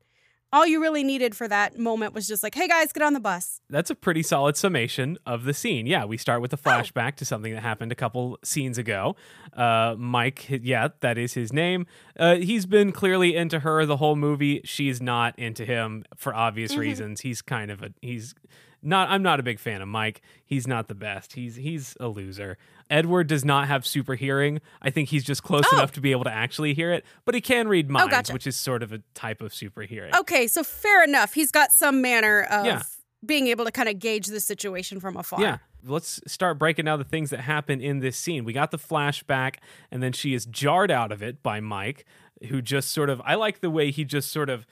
All 0.50 0.67
you 0.67 0.81
really 0.81 1.05
needed 1.05 1.37
for 1.37 1.47
that 1.47 1.78
moment 1.78 2.14
was 2.14 2.26
just 2.26 2.43
like, 2.43 2.55
hey 2.55 2.67
guys, 2.69 2.90
get 2.90 3.02
on 3.02 3.12
the 3.12 3.21
bus. 3.21 3.61
That's 3.69 3.90
a 3.90 3.95
pretty 3.95 4.23
solid 4.23 4.57
summation 4.57 5.19
of 5.26 5.45
the 5.45 5.52
scene. 5.52 5.87
Yeah, 5.87 6.07
we 6.07 6.17
start 6.17 6.40
with 6.40 6.55
a 6.55 6.57
Oh. 6.57 6.71
flashback 6.71 7.17
to 7.17 7.26
something 7.26 7.52
that 7.52 7.61
happened 7.62 7.93
a 7.93 7.95
couple 7.95 8.38
scenes 8.43 8.78
ago. 8.78 9.14
Uh, 9.52 9.95
Mike, 9.99 10.47
yeah, 10.49 10.88
that 11.00 11.19
is 11.19 11.35
his 11.35 11.52
name. 11.52 11.87
Uh, 12.19 12.37
he's 12.37 12.64
been 12.64 12.93
clearly 12.93 13.37
into 13.37 13.59
her 13.61 13.85
the 13.85 13.99
whole 13.99 14.17
movie. 14.17 14.62
She's 14.64 15.02
not 15.02 15.38
into 15.38 15.67
him 15.67 16.05
for 16.17 16.35
obvious 16.35 16.73
Mm-hmm. 16.73 16.81
reasons. 16.81 17.21
He's 17.21 17.43
kind 17.43 17.71
of 17.71 17.83
a 17.83 17.93
he's 18.00 18.35
not. 18.83 19.09
I'm 19.11 19.23
not 19.23 19.41
a 19.41 19.43
big 19.43 19.59
fan 19.59 19.83
of 19.83 19.89
Mike. 19.89 20.21
He's 20.45 20.67
not 20.67 20.89
the 20.89 20.95
best. 20.95 21.33
He's 21.35 21.57
he's 21.57 21.97
a 22.01 22.09
loser. 22.09 22.57
Edward 22.91 23.27
does 23.27 23.45
not 23.45 23.69
have 23.69 23.87
super 23.87 24.15
hearing. 24.15 24.61
I 24.81 24.91
think 24.91 25.11
he's 25.11 25.25
just 25.25 25.43
close 25.43 25.65
Oh. 25.73 25.77
enough 25.77 25.93
to 25.93 26.01
be 26.01 26.13
able 26.13 26.25
to 26.25 26.33
actually 26.33 26.73
hear 26.75 26.91
it, 26.93 27.05
but 27.25 27.35
he 27.35 27.41
can 27.41 27.69
read 27.69 27.87
oh, 27.91 27.93
minds, 27.93 28.11
gotcha. 28.11 28.33
which 28.33 28.47
is 28.47 28.57
sort 28.57 28.83
of 28.83 28.93
a 28.93 29.03
type 29.15 29.43
of 29.43 29.53
super 29.53 29.83
hearing. 29.83 30.15
Okay, 30.17 30.47
so 30.47 30.63
fair 30.65 31.05
enough. 31.05 31.35
He's 31.35 31.51
got 31.51 31.71
some 31.73 32.01
manner 32.01 32.43
of 32.51 32.65
Yeah. 32.65 32.83
being 33.25 33.49
able 33.49 33.65
to 33.67 33.73
kind 33.73 33.89
of 33.89 33.99
gauge 33.99 34.27
the 34.29 34.41
situation 34.41 35.01
from 35.01 35.17
afar. 35.17 35.41
Yeah. 35.41 35.59
Let's 35.85 36.21
start 36.27 36.59
breaking 36.59 36.87
down 36.87 36.99
the 36.99 37.05
things 37.05 37.31
that 37.31 37.41
happen 37.41 37.81
in 37.81 38.01
this 38.01 38.17
scene. 38.17 38.45
We 38.45 38.53
got 38.53 38.71
the 38.73 38.79
flashback, 38.79 39.57
and 39.93 40.03
then 40.03 40.13
she 40.13 40.35
is 40.35 40.45
jarred 40.47 40.91
out 40.91 41.13
of 41.13 41.23
it 41.23 41.41
by 41.43 41.61
Mike, 41.61 42.05
who 42.49 42.61
just 42.63 42.91
sort 42.91 43.11
of, 43.11 43.21
I 43.25 43.35
like 43.37 43.61
the 43.61 43.71
way 43.71 43.91
he 43.91 44.05
just 44.05 44.33
sort 44.33 44.49
of 44.51 44.67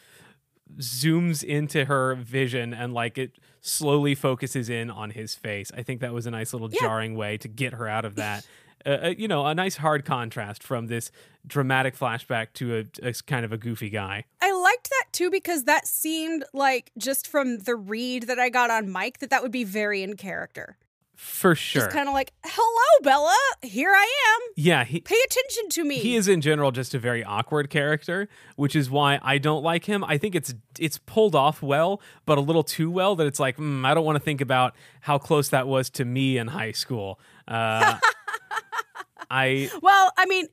zooms 0.78 1.44
into 1.44 1.84
her 1.84 2.14
vision 2.16 2.74
and 2.74 2.92
like 2.92 3.18
it 3.18 3.38
slowly 3.66 4.14
focuses 4.14 4.68
in 4.68 4.90
on 4.90 5.10
his 5.10 5.34
face. 5.34 5.70
I 5.76 5.82
think 5.82 6.00
that 6.00 6.12
was 6.12 6.26
a 6.26 6.30
nice 6.30 6.52
little 6.52 6.70
Yeah. 6.70 6.80
jarring 6.80 7.16
way 7.16 7.36
to 7.38 7.48
get 7.48 7.72
her 7.74 7.88
out 7.88 8.04
of 8.04 8.14
that. 8.16 8.46
Uh, 8.84 9.12
you 9.18 9.26
know, 9.26 9.44
a 9.46 9.52
nice 9.54 9.76
hard 9.76 10.04
contrast 10.04 10.62
from 10.62 10.86
this 10.86 11.10
dramatic 11.44 11.96
flashback 11.98 12.52
to 12.54 12.78
a, 13.02 13.08
a 13.08 13.12
kind 13.26 13.44
of 13.44 13.50
a 13.52 13.56
goofy 13.58 13.90
guy. 13.90 14.24
I 14.40 14.52
liked 14.52 14.90
that 14.90 15.06
too 15.12 15.28
because 15.30 15.64
that 15.64 15.88
seemed 15.88 16.44
like 16.52 16.92
just 16.96 17.26
from 17.26 17.58
the 17.58 17.74
read 17.74 18.24
that 18.24 18.38
I 18.38 18.48
got 18.48 18.70
on 18.70 18.88
Mike 18.88 19.18
that 19.18 19.30
that 19.30 19.42
would 19.42 19.50
be 19.50 19.64
very 19.64 20.02
in 20.04 20.16
character. 20.16 20.76
For 21.16 21.54
sure. 21.54 21.82
Just 21.82 21.92
kind 21.92 22.08
of 22.08 22.14
like, 22.14 22.32
"Hello, 22.44 23.02
Bella. 23.02 23.36
Here 23.62 23.90
I 23.90 24.02
am. 24.04 24.52
yeah, 24.54 24.84
he 24.84 25.00
Pay 25.00 25.16
attention 25.24 25.70
to 25.70 25.84
me." 25.84 25.96
he 25.96 26.14
is 26.14 26.28
in 26.28 26.42
general 26.42 26.70
just 26.70 26.92
a 26.94 26.98
very 26.98 27.24
awkward 27.24 27.70
character, 27.70 28.28
which 28.56 28.76
is 28.76 28.90
why 28.90 29.18
I 29.22 29.38
don't 29.38 29.62
like 29.62 29.86
him. 29.86 30.04
I 30.04 30.18
think 30.18 30.34
it's 30.34 30.54
it's 30.78 30.98
pulled 30.98 31.34
off 31.34 31.62
well, 31.62 32.02
but 32.26 32.36
a 32.36 32.42
little 32.42 32.62
too 32.62 32.90
well 32.90 33.16
that 33.16 33.26
it's 33.26 33.40
like 33.40 33.56
mm, 33.56 33.84
I 33.86 33.94
don't 33.94 34.04
want 34.04 34.16
to 34.16 34.22
think 34.22 34.42
about 34.42 34.74
how 35.00 35.16
close 35.16 35.48
that 35.48 35.66
was 35.66 35.88
to 35.90 36.04
me 36.04 36.36
in 36.36 36.48
high 36.48 36.72
school. 36.72 37.18
Uh, 37.48 37.98
I 39.30 39.70
Well, 39.82 40.12
I 40.18 40.26
mean, 40.26 40.46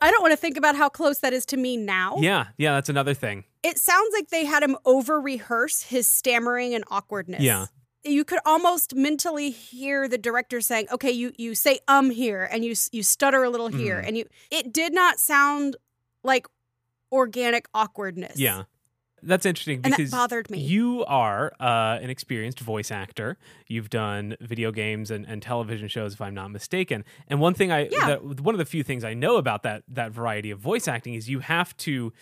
I 0.00 0.10
don't 0.10 0.22
want 0.22 0.32
to 0.32 0.38
think 0.38 0.56
about 0.56 0.74
how 0.74 0.88
close 0.88 1.18
that 1.18 1.32
is 1.34 1.44
to 1.46 1.56
me 1.56 1.76
now. 1.76 2.16
yeah 2.18 2.46
yeah 2.56 2.72
that's 2.74 2.88
another 2.88 3.12
thing. 3.14 3.44
It 3.62 3.76
sounds 3.78 4.08
like 4.14 4.28
they 4.28 4.44
had 4.46 4.62
him 4.62 4.76
over 4.84 5.20
rehearse 5.20 5.82
his 5.82 6.06
stammering 6.06 6.74
and 6.74 6.84
awkwardness. 6.90 7.42
Yeah. 7.42 7.66
You 8.08 8.24
could 8.24 8.40
almost 8.44 8.94
mentally 8.94 9.50
hear 9.50 10.08
the 10.08 10.18
director 10.18 10.60
saying, 10.60 10.88
"Okay, 10.90 11.10
you 11.10 11.32
you 11.36 11.54
say 11.54 11.80
um 11.88 12.10
here 12.10 12.48
and 12.50 12.64
you 12.64 12.74
you 12.92 13.02
stutter 13.02 13.42
a 13.44 13.50
little 13.50 13.68
here." 13.68 14.00
Mhm. 14.02 14.06
And 14.08 14.16
you 14.18 14.24
it 14.50 14.72
did 14.72 14.92
not 14.94 15.18
sound 15.20 15.76
like 16.22 16.46
organic 17.12 17.68
awkwardness. 17.74 18.38
Yeah. 18.38 18.64
That's 19.22 19.44
interesting 19.46 19.80
And 19.84 19.92
that 19.92 19.96
because 19.96 20.10
bothered 20.10 20.50
me. 20.50 20.58
you 20.60 21.04
are 21.06 21.52
uh, 21.60 21.98
an 22.00 22.10
experienced 22.10 22.60
voice 22.60 22.90
actor. 22.90 23.36
You've 23.66 23.90
done 23.90 24.36
video 24.40 24.70
games 24.72 25.10
and, 25.10 25.26
and 25.26 25.42
television 25.42 25.88
shows, 25.88 26.14
if 26.14 26.20
I'm 26.20 26.34
not 26.34 26.50
mistaken. 26.50 27.04
And 27.28 27.40
one 27.40 27.54
thing 27.54 27.72
I, 27.72 27.88
Yeah. 27.90 28.06
that, 28.06 28.40
one 28.42 28.54
of 28.54 28.58
the 28.58 28.64
few 28.64 28.82
things 28.82 29.04
I 29.04 29.14
know 29.14 29.36
about 29.36 29.62
that 29.64 29.82
that 29.88 30.12
variety 30.12 30.50
of 30.50 30.58
voice 30.58 30.86
acting 30.88 31.14
is 31.14 31.28
you 31.28 31.40
have 31.40 31.76
to 31.78 32.12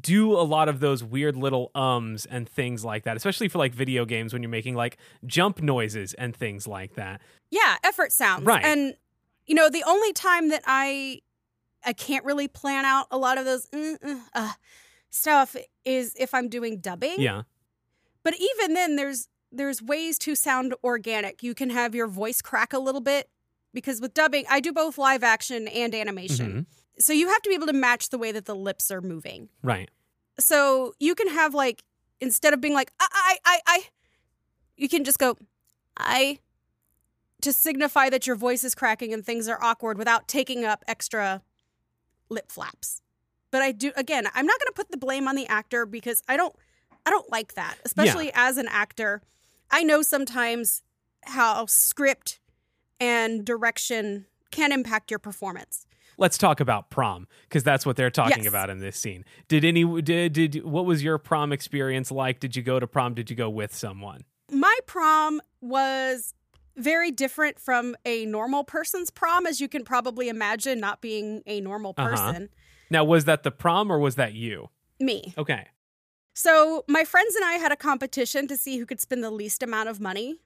do 0.00 0.32
a 0.32 0.42
lot 0.42 0.68
of 0.68 0.80
those 0.80 1.04
weird 1.04 1.36
little 1.36 1.70
ums 1.74 2.26
and 2.26 2.48
things 2.48 2.84
like 2.84 3.04
that, 3.04 3.16
especially 3.16 3.48
for 3.48 3.58
like 3.58 3.74
video 3.74 4.04
games 4.04 4.32
when 4.32 4.42
you're 4.42 4.50
making 4.50 4.74
like 4.74 4.96
jump 5.26 5.62
noises 5.62 6.12
and 6.14 6.34
things 6.34 6.66
like 6.66 6.94
that. 6.94 7.20
Yeah, 7.50 7.76
effort 7.84 8.12
sounds. 8.12 8.44
Right. 8.44 8.64
And 8.64 8.94
you 9.46 9.54
know, 9.54 9.70
the 9.70 9.84
only 9.86 10.12
time 10.12 10.48
that 10.48 10.62
I 10.66 11.20
I 11.84 11.92
can't 11.92 12.24
really 12.24 12.48
plan 12.48 12.84
out 12.84 13.06
a 13.12 13.16
lot 13.18 13.38
of 13.38 13.44
those 13.44 13.66
mm, 13.66 13.96
mm, 14.00 14.20
uh, 14.34 14.52
stuff 15.10 15.56
is 15.84 16.14
if 16.18 16.34
I'm 16.34 16.48
doing 16.48 16.78
dubbing. 16.80 17.16
Yeah, 17.18 17.42
But 18.22 18.34
even 18.38 18.74
then 18.74 18.96
there's 18.96 19.28
there's 19.52 19.80
ways 19.80 20.18
to 20.20 20.34
sound 20.34 20.74
organic. 20.84 21.42
You 21.42 21.54
can 21.54 21.70
have 21.70 21.94
your 21.94 22.08
voice 22.08 22.42
crack 22.42 22.72
a 22.72 22.78
little 22.78 23.00
bit 23.00 23.30
because 23.72 24.00
with 24.00 24.12
dubbing, 24.12 24.44
I 24.50 24.60
do 24.60 24.72
both 24.72 24.98
live 24.98 25.22
action 25.22 25.68
and 25.68 25.94
animation. 25.94 26.52
Mhm. 26.52 27.00
So 27.00 27.12
you 27.12 27.28
have 27.28 27.40
to 27.42 27.48
be 27.48 27.54
able 27.54 27.66
to 27.68 27.72
match 27.72 28.08
the 28.08 28.18
way 28.18 28.32
that 28.32 28.44
the 28.46 28.54
lips 28.56 28.90
are 28.90 29.00
moving. 29.00 29.48
right. 29.62 29.90
So 30.38 30.92
you 30.98 31.14
can 31.14 31.28
have 31.28 31.54
like 31.54 31.82
instead 32.20 32.52
of 32.52 32.60
being 32.60 32.74
like 32.74 32.92
I 33.00 33.06
I 33.12 33.38
I, 33.44 33.60
I 33.66 33.84
you 34.76 34.88
can 34.88 35.04
just 35.04 35.18
go 35.18 35.36
I 35.96 36.40
to 37.42 37.52
signify 37.52 38.10
that 38.10 38.26
your 38.26 38.36
voice 38.36 38.64
is 38.64 38.74
cracking 38.74 39.14
and 39.14 39.24
things 39.24 39.46
are 39.48 39.62
awkward 39.62 39.96
without 39.98 40.26
taking 40.26 40.64
up 40.64 40.84
extra 40.88 41.42
lip 42.28 42.50
flaps. 42.50 43.00
But 43.56 43.62
I 43.62 43.72
do 43.72 43.90
again, 43.96 44.26
I'm 44.34 44.44
not 44.44 44.58
going 44.60 44.66
to 44.66 44.74
put 44.74 44.90
the 44.90 44.98
blame 44.98 45.26
on 45.26 45.34
the 45.34 45.46
actor 45.46 45.86
because 45.86 46.22
I 46.28 46.36
don't 46.36 46.54
I 47.06 47.10
don't 47.10 47.30
like 47.30 47.54
that, 47.54 47.76
especially 47.86 48.30
as 48.34 48.58
an 48.58 48.68
actor. 48.68 49.22
I 49.70 49.82
know 49.82 50.02
sometimes 50.02 50.82
how 51.22 51.64
script 51.64 52.38
and 53.00 53.46
direction 53.46 54.26
can 54.50 54.72
impact 54.72 55.10
your 55.10 55.18
performance. 55.18 55.86
Let's 56.18 56.36
talk 56.36 56.60
about 56.60 56.90
prom 56.90 57.28
because 57.48 57.62
that's 57.64 57.86
what 57.86 57.96
they're 57.96 58.10
talking 58.10 58.44
Yes. 58.44 58.46
about 58.48 58.68
in 58.68 58.80
this 58.80 58.98
scene. 58.98 59.24
Did 59.48 59.64
any 59.64 60.02
did 60.02 60.34
did 60.34 60.62
what 60.62 60.84
was 60.84 61.02
your 61.02 61.16
prom 61.16 61.50
experience 61.50 62.10
like? 62.10 62.40
Did 62.40 62.56
you 62.56 62.62
go 62.62 62.78
to 62.78 62.86
prom? 62.86 63.14
Did 63.14 63.30
you 63.30 63.36
go 63.36 63.48
with 63.48 63.74
someone? 63.74 64.24
my 64.52 64.76
prom 64.86 65.40
was 65.62 66.34
very 66.76 67.10
different 67.10 67.58
from 67.58 67.96
a 68.04 68.26
normal 68.26 68.64
person's 68.64 69.08
prom, 69.10 69.46
as 69.46 69.62
you 69.62 69.68
can 69.68 69.82
probably 69.82 70.28
imagine, 70.28 70.78
not 70.78 71.00
being 71.00 71.42
a 71.46 71.62
normal 71.62 71.94
Uh-huh. 71.96 72.16
Now, 72.90 73.04
was 73.04 73.24
that 73.24 73.42
the 73.42 73.50
prom 73.50 73.90
or 73.90 73.98
was 73.98 74.14
that 74.16 74.34
you? 74.34 74.70
Me. 75.00 75.34
Okay. 75.36 75.66
So, 76.34 76.84
my 76.86 77.04
friends 77.04 77.34
and 77.34 77.44
I 77.44 77.54
had 77.54 77.72
a 77.72 77.76
competition 77.76 78.46
to 78.48 78.56
see 78.56 78.76
who 78.78 78.86
could 78.86 79.00
spend 79.00 79.24
the 79.24 79.30
least 79.30 79.62
amount 79.62 79.88
of 79.88 80.00
money 80.00 80.40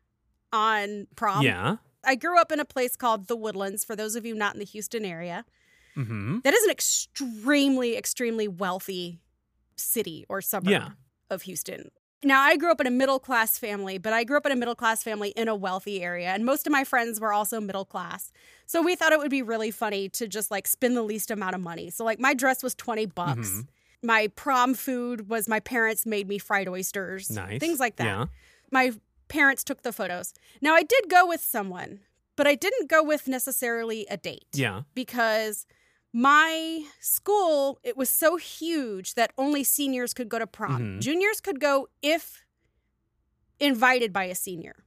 on 0.53 1.07
prom. 1.17 1.43
yeah. 1.43 1.77
I 2.05 2.15
grew 2.15 2.41
up 2.41 2.51
in 2.51 2.59
a 2.61 2.65
place 2.65 2.97
called 2.97 3.27
The 3.29 3.37
Woodlands, 3.37 3.85
for 3.85 3.95
those 3.95 4.17
of 4.17 4.25
you 4.25 4.35
not 4.35 4.55
in 4.55 4.59
the 4.61 4.65
Houston 4.65 5.05
area. 5.05 5.45
Mm-hmm. 5.97 6.39
That 6.45 6.55
is 6.55 6.65
an 6.65 6.71
extremely, 6.71 7.97
extremely 7.97 8.49
wealthy 8.49 9.21
city 9.77 10.25
or 10.29 10.41
suburb 10.41 10.71
Yeah. 10.71 10.89
of 11.29 11.43
Houston. 11.43 11.91
Now, 12.23 12.43
I 12.43 12.57
grew 12.57 12.71
up 12.71 12.81
in 12.81 12.87
a 12.87 12.91
middle 12.91 13.19
class 13.19 13.57
family, 13.57 13.97
but 13.97 14.12
I 14.12 14.25
grew 14.25 14.37
up 14.37 14.45
in 14.45 14.53
a 14.53 14.57
middle 14.57 14.75
class 14.75 15.03
family 15.03 15.31
in 15.31 15.49
a 15.49 15.55
wealthy 15.55 16.03
area, 16.03 16.29
and 16.29 16.45
most 16.45 16.67
of 16.67 16.73
my 16.73 16.85
friends 16.85 17.19
were 17.19 17.33
also 17.33 17.61
middle 17.61 17.87
class. 17.87 18.31
So 18.67 18.83
we 18.83 18.95
thought 18.95 19.12
it 19.12 19.19
would 19.19 19.31
be 19.31 19.41
really 19.43 19.71
funny 19.71 20.09
to 20.11 20.29
just 20.29 20.50
like 20.50 20.67
spend 20.67 20.97
the 20.97 21.03
least 21.03 21.31
amount 21.31 21.55
of 21.55 21.62
money. 21.62 21.89
So, 21.91 22.05
like, 22.05 22.21
my 22.21 22.35
dress 22.35 22.62
was 22.62 22.75
20 22.75 23.07
bucks. 23.07 23.49
Mhm. 23.50 23.69
My 24.03 24.29
prom 24.29 24.75
food 24.75 25.29
was 25.31 25.49
my 25.49 25.61
parents 25.61 26.05
made 26.05 26.29
me 26.29 26.39
fried 26.39 26.69
oysters, 26.69 27.31
Nice. 27.31 27.59
things 27.59 27.81
like 27.81 27.97
that. 27.97 28.05
Yeah. 28.05 28.27
My 28.71 28.93
parents 29.29 29.65
took 29.65 29.83
the 29.83 29.93
photos. 29.93 30.35
Now, 30.61 30.75
I 30.75 30.83
did 30.83 31.09
go 31.09 31.27
with 31.27 31.41
someone, 31.43 32.00
but 32.37 32.47
I 32.47 32.55
didn't 32.55 32.89
go 32.89 33.03
with 33.03 33.29
necessarily 33.29 34.07
a 34.11 34.17
date 34.17 34.47
Yeah. 34.53 34.83
because 34.95 35.67
my 36.12 36.85
school 37.00 37.79
it 37.83 37.97
was 37.97 38.11
so 38.11 38.37
huge 38.37 39.14
that 39.14 39.33
only 39.38 39.62
seniors 39.64 40.12
could 40.12 40.29
go 40.29 40.38
to 40.38 40.47
prom. 40.47 40.99
Mhm. 40.99 41.00
Juniors 41.00 41.40
could 41.40 41.61
go 41.61 41.88
if 42.02 42.43
invited 43.59 44.12
by 44.12 44.25
a 44.25 44.35
senior. 44.35 44.85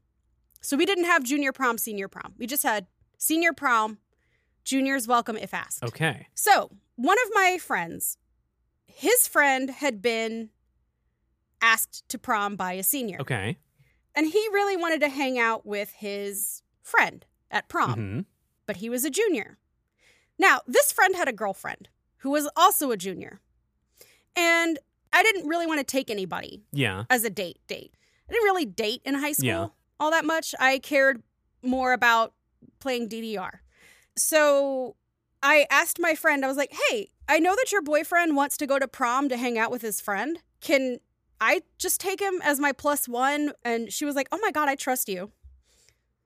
So 0.62 0.78
we 0.78 0.86
didn't 0.86 1.06
have 1.06 1.24
junior 1.24 1.52
prom, 1.52 1.78
senior 1.78 2.08
prom. 2.08 2.34
We 2.38 2.48
just 2.48 2.64
had 2.64 2.88
senior 3.18 3.54
prom, 3.54 4.00
juniors 4.64 5.08
welcome 5.08 5.38
if 5.38 5.54
asked. 5.54 5.84
Okay. 5.84 6.28
So, 6.34 6.72
one 6.96 7.18
of 7.26 7.30
my 7.34 7.58
friends, 7.58 8.18
his 8.86 9.28
friend 9.28 9.70
had 9.70 10.02
been 10.02 10.50
asked 11.62 12.08
to 12.10 12.18
prom 12.18 12.56
by 12.56 12.74
a 12.74 12.84
senior. 12.84 13.20
Okay. 13.22 13.58
And 14.16 14.28
he 14.28 14.40
really 14.52 14.78
wanted 14.78 15.00
to 15.02 15.10
hang 15.10 15.40
out 15.40 15.66
with 15.66 15.92
his 15.94 16.62
friend 16.82 17.26
at 17.50 17.68
prom 17.70 17.94
hmm 17.94 18.20
but 18.66 18.78
he 18.78 18.90
was 18.90 19.04
a 19.04 19.10
junior. 19.10 19.58
Now, 20.40 20.62
this 20.68 20.92
friend 20.92 21.16
had 21.16 21.28
a 21.28 21.34
girlfriend 21.34 21.90
who 22.18 22.32
was 22.32 22.50
also 22.56 22.92
a 22.92 22.98
junior. 22.98 23.40
And 24.36 24.80
I 25.12 25.22
didn't 25.24 25.48
really 25.48 25.68
want 25.68 25.80
to 25.80 25.84
take 25.84 26.10
anybody 26.10 26.64
Yeah. 26.72 27.04
as 27.10 27.24
a 27.24 27.30
date 27.30 27.60
date. 27.68 27.94
I 28.30 28.34
didn't 28.34 28.46
really 28.46 28.66
date 28.66 29.02
in 29.06 29.16
high 29.16 29.34
school 29.34 29.46
Yeah. 29.48 29.68
all 30.00 30.12
that 30.12 30.26
much. 30.26 30.56
I 30.60 30.80
cared 30.80 31.22
more 31.62 31.94
about 31.94 32.34
playing 32.80 33.10
DDR. 33.10 33.62
So 34.18 34.96
I 35.42 35.68
asked 35.70 36.00
my 36.00 36.16
friend, 36.16 36.44
I 36.44 36.48
was 36.48 36.58
like, 36.58 36.74
hey, 36.90 37.10
I 37.28 37.40
know 37.40 37.56
that 37.56 37.72
your 37.72 37.82
boyfriend 37.82 38.36
wants 38.36 38.58
to 38.58 38.68
go 38.68 38.80
to 38.80 38.88
prom 38.88 39.30
to 39.30 39.38
hang 39.38 39.58
out 39.58 39.72
with 39.72 39.82
his 39.82 40.00
friend. 40.02 40.40
Can 40.62 41.00
I 41.42 41.62
just 41.78 42.00
take 42.00 42.22
him 42.22 42.42
as 42.44 42.60
my 42.60 42.72
plus 42.72 43.08
one? 43.08 43.54
And 43.64 43.92
she 43.92 44.06
was 44.06 44.16
like, 44.16 44.30
oh 44.32 44.40
my 44.42 44.52
God, 44.52 44.70
I 44.70 44.76
trust 44.76 45.10
you. 45.10 45.32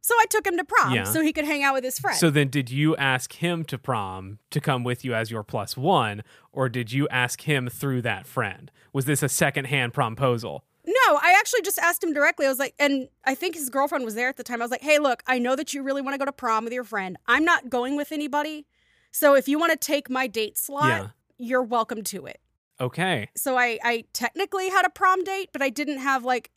So 0.08 0.16
I 0.18 0.26
took 0.30 0.48
him 0.48 0.56
to 0.56 0.64
prom 0.64 0.94
Yeah. 0.94 1.04
so 1.04 1.22
he 1.22 1.34
could 1.34 1.44
hang 1.44 1.64
out 1.64 1.74
with 1.74 1.84
his 1.84 2.00
friend. 2.00 2.18
So 2.18 2.30
then, 2.30 2.48
did 2.48 2.70
you 2.72 2.96
ask 2.96 3.34
him 3.34 3.66
to 3.66 3.78
prom 3.78 4.40
to 4.52 4.62
come 4.62 4.86
with 4.86 5.04
you 5.04 5.14
as 5.14 5.30
your 5.32 5.44
plus 5.44 5.76
one, 5.76 6.24
or 6.54 6.70
did 6.70 6.94
you 6.94 7.10
ask 7.10 7.42
him 7.42 7.68
through 7.68 8.04
that 8.04 8.26
friend? 8.26 8.72
Was 8.94 9.04
this 9.04 9.22
a 9.22 9.28
secondhand 9.28 9.94
promposal? 9.94 10.62
No, 10.86 11.18
I 11.22 11.36
actually 11.38 11.62
just 11.62 11.78
asked 11.80 12.02
him 12.02 12.14
directly. 12.14 12.46
I 12.46 12.50
was 12.50 12.58
like, 12.58 12.74
and 12.80 13.10
I 13.26 13.36
think 13.36 13.56
his 13.56 13.70
girlfriend 13.70 14.06
was 14.06 14.16
there 14.16 14.30
at 14.30 14.38
the 14.38 14.44
time. 14.46 14.62
I 14.62 14.64
was 14.64 14.72
like, 14.72 14.82
hey, 14.82 14.98
look, 14.98 15.24
I 15.28 15.40
know 15.40 15.58
that 15.58 15.74
you 15.74 15.84
really 15.84 16.02
want 16.02 16.14
to 16.14 16.18
go 16.18 16.24
to 16.24 16.32
prom 16.32 16.64
with 16.64 16.72
your 16.72 16.86
friend. 16.86 17.18
I'm 17.28 17.44
not 17.44 17.70
going 17.70 17.98
with 17.98 18.14
anybody. 18.14 18.66
So 19.12 19.34
if 19.36 19.50
you 19.50 19.60
want 19.60 19.74
to 19.74 19.78
take 19.78 20.10
my 20.10 20.28
date 20.28 20.58
slot, 20.58 20.88
Yeah. 20.88 21.08
you're 21.38 21.64
welcome 21.64 22.02
to 22.06 22.26
it. 22.28 22.40
Okay. 22.80 23.28
So 23.36 23.58
I, 23.58 23.78
I 23.84 24.06
technically 24.14 24.70
had 24.70 24.86
a 24.86 24.90
prom 24.90 25.26
date, 25.26 25.50
but 25.52 25.62
I 25.62 25.70
didn't 25.70 25.98
have 25.98 26.24
like 26.24 26.50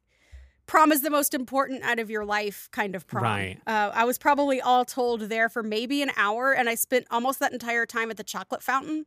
prom 0.70 0.92
is 0.92 1.02
the 1.02 1.10
most 1.10 1.34
important 1.34 1.82
out 1.82 1.98
of 1.98 2.08
your 2.08 2.24
life 2.24 2.68
kind 2.70 2.94
of 2.94 3.04
prom. 3.08 3.24
Right. 3.24 3.58
Uh, 3.66 3.90
I 3.92 4.04
was 4.04 4.18
probably 4.18 4.60
all 4.60 4.84
told 4.84 5.22
there 5.22 5.48
for 5.48 5.64
maybe 5.64 6.00
an 6.00 6.12
hour, 6.16 6.52
and 6.52 6.68
I 6.68 6.76
spent 6.76 7.08
almost 7.10 7.40
that 7.40 7.52
entire 7.52 7.86
time 7.86 8.08
at 8.08 8.16
the 8.16 8.22
chocolate 8.22 8.62
fountain. 8.62 9.04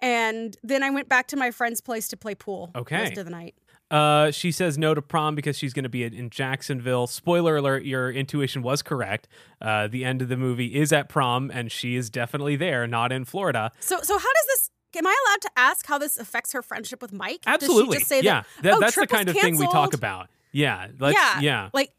And 0.00 0.56
then 0.62 0.82
I 0.82 0.88
went 0.88 1.06
back 1.08 1.26
to 1.28 1.36
my 1.36 1.50
friend's 1.50 1.82
place 1.82 2.08
to 2.08 2.16
play 2.16 2.34
pool. 2.34 2.70
the 2.72 2.80
Okay. 2.80 2.96
Rest 2.96 3.18
of 3.18 3.26
the 3.26 3.30
night. 3.30 3.54
Uh, 3.90 4.30
she 4.30 4.50
says 4.50 4.78
no 4.78 4.94
to 4.94 5.02
prom 5.02 5.34
because 5.34 5.56
she's 5.58 5.74
going 5.74 5.82
to 5.84 5.88
be 5.90 6.02
in- 6.02 6.30
Jacksonville. 6.30 7.06
Spoiler 7.06 7.56
alert: 7.58 7.84
your 7.84 8.10
intuition 8.10 8.62
was 8.62 8.80
correct. 8.82 9.28
Uh, 9.60 9.86
the 9.88 10.02
end 10.04 10.22
of 10.22 10.28
the 10.28 10.36
movie 10.36 10.74
is 10.74 10.92
at 10.92 11.08
prom, 11.10 11.50
and 11.52 11.70
she 11.70 11.94
is 11.94 12.08
definitely 12.10 12.56
there, 12.56 12.86
not 12.86 13.12
in 13.12 13.24
Florida. 13.26 13.70
So, 13.80 14.00
so 14.02 14.14
how 14.18 14.32
does 14.32 14.46
this? 14.48 14.70
Am 14.96 15.06
I 15.06 15.14
allowed 15.26 15.42
to 15.42 15.50
ask 15.56 15.86
how 15.86 15.98
this 15.98 16.16
affects 16.18 16.52
her 16.52 16.62
friendship 16.62 17.02
with 17.02 17.12
Mike? 17.12 17.42
Does 17.42 17.54
Absolutely. 17.54 17.96
she 17.96 17.98
just 18.00 18.08
say 18.08 18.20
yeah, 18.22 18.44
that? 18.62 18.72
oh, 18.74 18.80
that's 18.80 18.94
the 18.94 19.06
kind 19.06 19.28
of 19.28 19.36
thing 19.36 19.58
we 19.58 19.66
talk 19.66 19.92
about. 19.92 20.28
Yeah. 20.52 20.88
Yeah. 21.00 21.40
Yeah. 21.40 21.70
Like, 21.72 21.92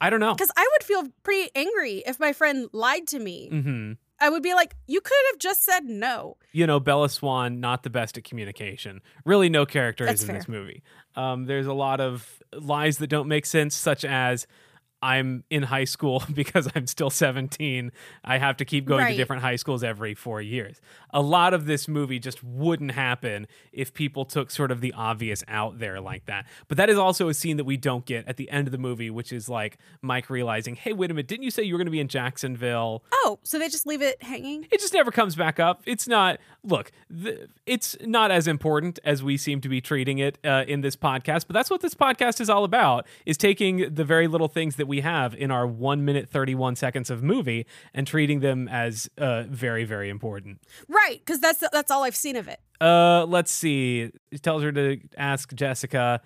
I 0.00 0.10
don't 0.10 0.20
know. 0.20 0.34
because 0.34 0.50
I 0.56 0.68
would 0.72 0.84
feel 0.84 1.04
pretty 1.22 1.50
angry 1.54 2.02
if 2.06 2.18
my 2.18 2.32
friend 2.32 2.68
lied 2.72 3.06
to 3.08 3.18
me. 3.18 3.48
hmm 3.48 3.92
I 4.20 4.28
would 4.28 4.42
be 4.44 4.54
like, 4.54 4.76
you 4.86 5.00
could 5.00 5.18
have 5.32 5.40
just 5.40 5.64
said 5.64 5.84
no. 5.84 6.36
you 6.52 6.64
know, 6.64 6.78
Bella 6.78 7.08
Swan, 7.08 7.58
not 7.58 7.82
the 7.82 7.90
best 7.90 8.16
at 8.16 8.22
communication. 8.22 9.00
Really, 9.24 9.48
no 9.48 9.66
character 9.66 10.06
That's 10.06 10.22
is 10.22 10.28
in 10.28 10.36
this 10.36 10.46
movie. 10.46 10.84
Um, 11.16 11.46
there's 11.46 11.66
a 11.66 11.72
lot 11.72 12.00
of 12.00 12.40
lies 12.52 12.98
that 12.98 13.08
don't 13.08 13.26
make 13.26 13.46
sense, 13.46 13.74
such 13.74 14.04
as 14.04 14.46
I'm 15.02 15.44
in 15.50 15.64
high 15.64 15.84
school 15.84 16.22
because 16.32 16.68
I'm 16.74 16.86
still 16.86 17.10
17. 17.10 17.92
I 18.24 18.38
have 18.38 18.56
to 18.58 18.64
keep 18.64 18.84
going 18.84 19.06
to 19.06 19.16
different 19.16 19.42
high 19.42 19.56
schools 19.56 19.82
every 19.82 20.14
four 20.14 20.40
years. 20.40 20.80
A 21.10 21.20
lot 21.20 21.54
of 21.54 21.66
this 21.66 21.88
movie 21.88 22.18
just 22.18 22.42
wouldn't 22.42 22.92
happen 22.92 23.46
if 23.72 23.92
people 23.92 24.24
took 24.24 24.50
sort 24.50 24.70
of 24.70 24.80
the 24.80 24.92
obvious 24.92 25.44
out 25.48 25.78
there 25.78 26.00
like 26.00 26.26
that. 26.26 26.46
But 26.68 26.78
that 26.78 26.88
is 26.88 26.98
also 26.98 27.28
a 27.28 27.34
scene 27.34 27.56
that 27.56 27.64
we 27.64 27.76
don't 27.76 28.06
get 28.06 28.26
at 28.28 28.36
the 28.36 28.50
end 28.50 28.68
of 28.68 28.72
the 28.72 28.78
movie, 28.78 29.10
which 29.10 29.32
is 29.32 29.48
like 29.48 29.78
Mike 30.00 30.30
realizing, 30.30 30.76
hey, 30.76 30.92
wait 30.92 31.10
a 31.10 31.14
minute, 31.14 31.28
didn't 31.28 31.42
you 31.44 31.50
say 31.50 31.62
you 31.62 31.74
were 31.74 31.78
going 31.78 31.86
to 31.86 31.92
be 31.92 32.00
in 32.00 32.08
Jacksonville? 32.08 33.04
Oh, 33.12 33.38
so 33.42 33.58
they 33.58 33.68
just 33.68 33.86
leave 33.86 34.02
it 34.02 34.22
hanging? 34.22 34.66
it 34.70 34.80
just 34.80 34.94
never 34.94 35.10
comes 35.10 35.34
back 35.34 35.60
up. 35.60 35.82
It's 35.86 36.06
not. 36.08 36.38
Look, 36.64 36.92
th- 37.22 37.48
it's 37.66 37.96
not 38.02 38.30
as 38.30 38.46
important 38.46 38.98
as 39.04 39.22
we 39.22 39.36
seem 39.36 39.60
to 39.62 39.68
be 39.68 39.80
treating 39.80 40.18
it 40.18 40.38
uh, 40.44 40.64
in 40.68 40.80
this 40.80 40.96
podcast. 40.96 41.46
But 41.46 41.54
that's 41.54 41.70
what 41.70 41.80
this 41.80 41.94
podcast 41.94 42.40
is 42.40 42.48
all 42.48 42.64
about: 42.64 43.06
is 43.26 43.36
taking 43.36 43.92
the 43.94 44.04
very 44.04 44.28
little 44.28 44.48
things 44.48 44.76
that 44.76 44.86
we 44.86 44.91
have 45.00 45.34
in 45.34 45.50
our 45.50 45.66
one 45.66 46.04
minute 46.04 46.28
thirty 46.28 46.54
one 46.54 46.76
seconds 46.76 47.10
of 47.10 47.22
movie 47.22 47.66
and 47.94 48.06
treating 48.06 48.40
them 48.40 48.68
as 48.68 49.08
uh, 49.18 49.44
very, 49.48 49.84
very 49.84 50.08
important. 50.08 50.60
Right, 50.88 51.20
because 51.24 51.40
that's 51.40 51.62
that's 51.72 51.90
all 51.90 52.04
I've 52.04 52.16
seen 52.16 52.36
of 52.36 52.48
it. 52.48 52.60
Uh, 52.80 53.24
let's 53.26 53.50
see. 53.50 54.10
He 54.30 54.38
tells 54.38 54.62
her 54.62 54.72
to 54.72 54.98
ask 55.16 55.52
Jessica 55.54 56.20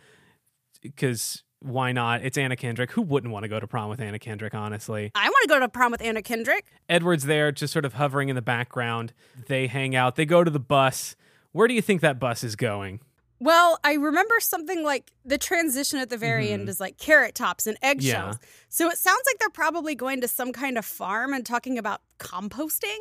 because 0.82 1.42
why 1.61 1.92
not? 1.92 2.23
It's 2.25 2.38
Anna 2.38 2.56
Kendrick. 2.56 2.92
Who 2.92 3.02
wouldn't 3.02 3.32
want 3.32 3.44
to 3.44 3.49
go 3.49 3.58
to 3.58 3.66
prom 3.66 3.88
with 3.88 4.00
Anna 4.00 4.18
Kendrick? 4.18 4.54
Honestly. 4.54 5.11
I 5.14 5.28
want 5.28 5.42
to 5.42 5.49
go 5.49 5.61
to 5.61 5.68
prom 5.68 5.90
with 5.90 6.02
Anna 6.02 6.23
Kendrick. 6.23 6.66
Edward's 6.88 7.25
there, 7.25 7.50
just 7.50 7.73
sort 7.73 7.85
of 7.85 7.94
hovering 7.94 8.28
in 8.28 8.37
the 8.37 8.42
background. 8.42 9.12
They 9.46 9.66
hang 9.66 9.96
out. 9.96 10.16
They 10.16 10.26
go 10.26 10.44
to 10.44 10.50
the 10.50 10.61
bus. 10.61 11.16
Where 11.52 11.66
do 11.66 11.75
you 11.75 11.82
think 11.82 12.02
that 12.02 12.18
bus 12.18 12.44
is 12.44 12.56
going? 12.56 13.00
Well, 13.38 13.78
I 13.85 13.95
remember 13.95 14.37
something 14.40 14.83
like 14.83 15.12
the 15.25 15.37
transition 15.37 15.99
at 15.99 16.09
the 16.09 16.16
very 16.16 16.50
end 16.50 16.62
mm-hmm. 16.62 16.69
is 16.71 16.81
like 16.81 16.99
carrot 16.99 17.35
tops 17.35 17.66
and 17.66 17.76
eggshells. 17.83 18.38
So 18.69 18.88
it 18.88 18.97
sounds 18.97 19.21
like 19.26 19.38
they're 19.38 19.50
probably 19.50 19.95
going 19.95 20.21
to 20.23 20.28
some 20.28 20.52
kind 20.52 20.78
of 20.78 20.85
farm 20.85 21.33
and 21.35 21.45
talking 21.45 21.76
about 21.76 22.00
composting. 22.19 22.97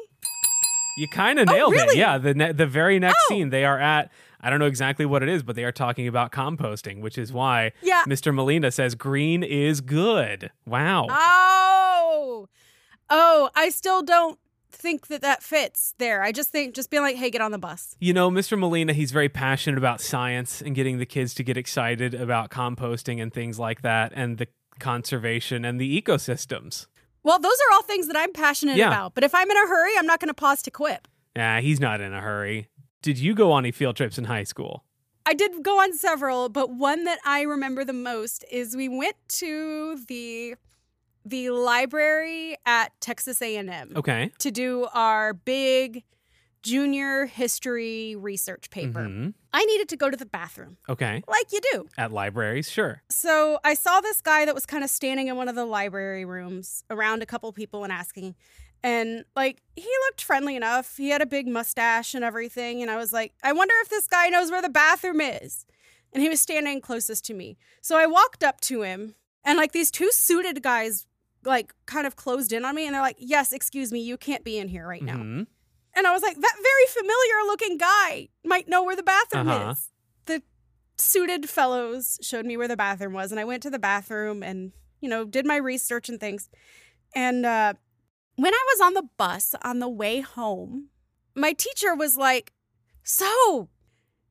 You 0.97 1.07
kind 1.07 1.39
of 1.39 1.47
oh, 1.49 1.53
nailed 1.53 1.73
it. 1.73 1.77
really? 1.77 1.97
Yeah, 1.99 2.17
the 2.17 2.33
ne- 2.33 2.51
the 2.53 2.65
very 2.65 2.99
next 2.99 3.17
Oh. 3.25 3.29
scene, 3.29 3.49
they 3.49 3.65
are 3.65 3.79
at. 3.79 4.11
I 4.41 4.49
don't 4.49 4.59
know 4.59 4.65
exactly 4.65 5.05
what 5.05 5.23
it 5.23 5.29
is, 5.29 5.41
but 5.41 5.55
they 5.55 5.63
are 5.63 5.71
talking 5.71 6.07
about 6.07 6.31
composting, 6.31 7.01
which 7.01 7.17
is 7.17 7.33
why 7.33 7.71
Yeah. 7.81 8.03
Mr. 8.05 8.33
Molina 8.33 8.71
says 8.71 8.93
green 8.95 9.41
is 9.43 9.81
good. 9.81 10.51
Wow. 10.65 11.07
Oh, 11.09 12.47
oh, 13.09 13.49
I 13.55 13.69
still 13.69 14.03
don't 14.03 14.37
think 14.75 15.07
that 15.07 15.21
that 15.21 15.41
fits 15.43 15.93
there. 15.97 16.21
I 16.23 16.31
just 16.31 16.49
think 16.49 16.75
just 16.75 16.89
being 16.89 17.03
like, 17.03 17.15
hey, 17.15 17.29
get 17.29 17.41
on 17.41 17.51
the 17.51 17.57
bus. 17.57 17.95
You 17.99 18.13
know, 18.13 18.29
Mr. 18.29 18.57
Molina, 18.57 18.93
he's 18.93 19.11
very 19.11 19.29
passionate 19.29 19.77
about 19.77 20.01
science 20.01 20.61
and 20.61 20.75
getting 20.75 20.97
the 20.97 21.05
kids 21.05 21.33
to 21.35 21.43
get 21.43 21.57
excited 21.57 22.13
about 22.13 22.49
composting 22.49 23.21
and 23.21 23.33
things 23.33 23.57
like 23.59 23.81
that 23.81 24.11
and 24.15 24.37
the 24.37 24.47
conservation 24.79 25.65
and 25.65 25.79
the 25.79 26.01
ecosystems. 26.01 26.87
Well, 27.23 27.39
those 27.39 27.53
are 27.53 27.73
all 27.73 27.81
things 27.83 28.07
that 28.07 28.15
I'm 28.17 28.31
passionate 28.33 28.77
Yeah. 28.77 28.87
about. 28.87 29.15
But 29.15 29.23
if 29.23 29.33
I'm 29.33 29.49
in 29.49 29.57
a 29.57 29.67
hurry, 29.67 29.91
I'm 29.97 30.05
not 30.05 30.19
going 30.19 30.27
to 30.29 30.33
pause 30.33 30.61
to 30.63 30.71
quip. 30.71 31.07
Nah, 31.35 31.59
he's 31.59 31.79
not 31.79 31.99
in 32.01 32.13
a 32.13 32.21
hurry. 32.21 32.69
Did 33.01 33.17
you 33.17 33.33
go 33.35 33.51
on 33.51 33.63
any 33.65 33.71
field 33.71 33.95
trips 33.95 34.17
in 34.17 34.25
high 34.25 34.43
school? 34.43 34.83
I 35.25 35.33
did 35.33 35.63
go 35.63 35.79
on 35.81 35.93
several, 35.97 36.49
but 36.49 36.69
one 36.69 37.03
that 37.05 37.17
I 37.25 37.41
remember 37.41 37.83
the 37.83 37.93
most 37.93 38.45
is 38.51 38.75
we 38.75 38.87
went 38.87 39.15
to 39.39 39.97
the 40.07 40.55
the 41.25 41.49
library 41.49 42.55
at 42.65 42.91
Texas 43.01 43.41
A&M 43.41 43.93
Okay. 43.95 44.31
to 44.39 44.51
do 44.51 44.87
our 44.93 45.33
big 45.33 46.03
junior 46.61 47.25
history 47.27 48.15
research 48.15 48.69
paper. 48.71 49.01
Mhm. 49.01 49.33
I 49.53 49.65
needed 49.65 49.87
to 49.89 49.97
go 49.97 50.09
to 50.09 50.17
the 50.17 50.25
bathroom, 50.25 50.77
Okay. 50.89 51.23
like 51.27 51.51
you 51.51 51.59
do. 51.71 51.87
At 51.97 52.11
libraries, 52.11 52.69
sure. 52.69 53.03
So 53.09 53.59
I 53.63 53.75
saw 53.75 54.01
this 54.01 54.19
guy 54.21 54.45
that 54.45 54.55
was 54.55 54.65
kind 54.65 54.83
of 54.83 54.89
standing 54.89 55.27
in 55.27 55.35
one 55.35 55.47
of 55.47 55.55
the 55.55 55.65
library 55.65 56.25
rooms 56.25 56.83
around 56.89 57.21
a 57.21 57.25
couple 57.25 57.51
people 57.53 57.83
and 57.83 57.93
asking. 57.93 58.35
And 58.83 59.25
like 59.35 59.61
he 59.75 59.87
looked 60.07 60.23
friendly 60.23 60.55
enough. 60.55 60.97
He 60.97 61.09
had 61.09 61.21
a 61.21 61.25
big 61.27 61.47
mustache 61.47 62.13
and 62.15 62.23
everything. 62.23 62.81
And 62.81 62.89
I 62.89 62.97
was 62.97 63.13
like, 63.13 63.33
I 63.43 63.51
wonder 63.51 63.73
if 63.81 63.89
this 63.89 64.07
guy 64.07 64.29
knows 64.29 64.49
where 64.51 64.61
the 64.61 64.69
bathroom 64.69 65.21
is. 65.21 65.65
And 66.13 66.21
he 66.23 66.29
was 66.29 66.39
standing 66.41 66.81
closest 66.81 67.25
to 67.25 67.33
me. 67.33 67.57
So 67.81 67.95
I 67.97 68.05
walked 68.07 68.43
up 68.43 68.59
to 68.61 68.81
him 68.81 69.15
and 69.43 69.57
like 69.57 69.71
these 69.71 69.91
two 69.91 70.11
suited 70.11 70.63
guys 70.63 71.05
like 71.45 71.73
kind 71.85 72.05
of 72.07 72.15
closed 72.15 72.51
in 72.53 72.65
on 72.65 72.75
me 72.75 72.85
and 72.85 72.93
they're 72.95 73.01
like, 73.01 73.17
Yes, 73.19 73.51
excuse 73.53 73.91
me, 73.91 73.99
you 74.01 74.17
can't 74.17 74.43
be 74.43 74.57
in 74.57 74.67
here 74.67 74.87
right 74.87 75.01
now. 75.03 75.17
Mhm. 75.17 75.47
And 75.97 76.05
I 76.07 76.11
was 76.11 76.21
like, 76.21 76.35
that 76.35 76.55
very 76.61 76.85
familiar 76.87 77.35
looking 77.47 77.77
guy 77.77 78.27
might 78.43 78.67
know 78.67 78.83
where 78.83 78.95
the 78.97 79.03
bathroom 79.03 79.47
Uh-huh. 79.47 79.71
is. 79.71 79.89
The 80.25 80.41
suited 80.97 81.49
fellows 81.49 82.19
showed 82.21 82.45
me 82.45 82.57
where 82.57 82.67
the 82.67 82.75
bathroom 82.77 83.13
was, 83.13 83.31
and 83.31 83.39
I 83.39 83.45
went 83.45 83.63
to 83.63 83.69
the 83.69 83.79
bathroom 83.79 84.43
and, 84.43 84.73
you 84.99 85.07
know, 85.07 85.23
did 85.23 85.45
my 85.45 85.55
research 85.55 86.09
and 86.09 86.19
things. 86.19 86.49
And 87.15 87.45
uh, 87.45 87.73
when 88.35 88.53
I 88.53 88.63
was 88.73 88.81
on 88.81 88.93
the 88.93 89.07
bus 89.17 89.55
on 89.63 89.79
the 89.79 89.87
way 89.89 90.19
home, 90.19 90.89
my 91.33 91.53
teacher 91.53 91.95
was 91.95 92.17
like, 92.17 92.51
So, 93.03 93.69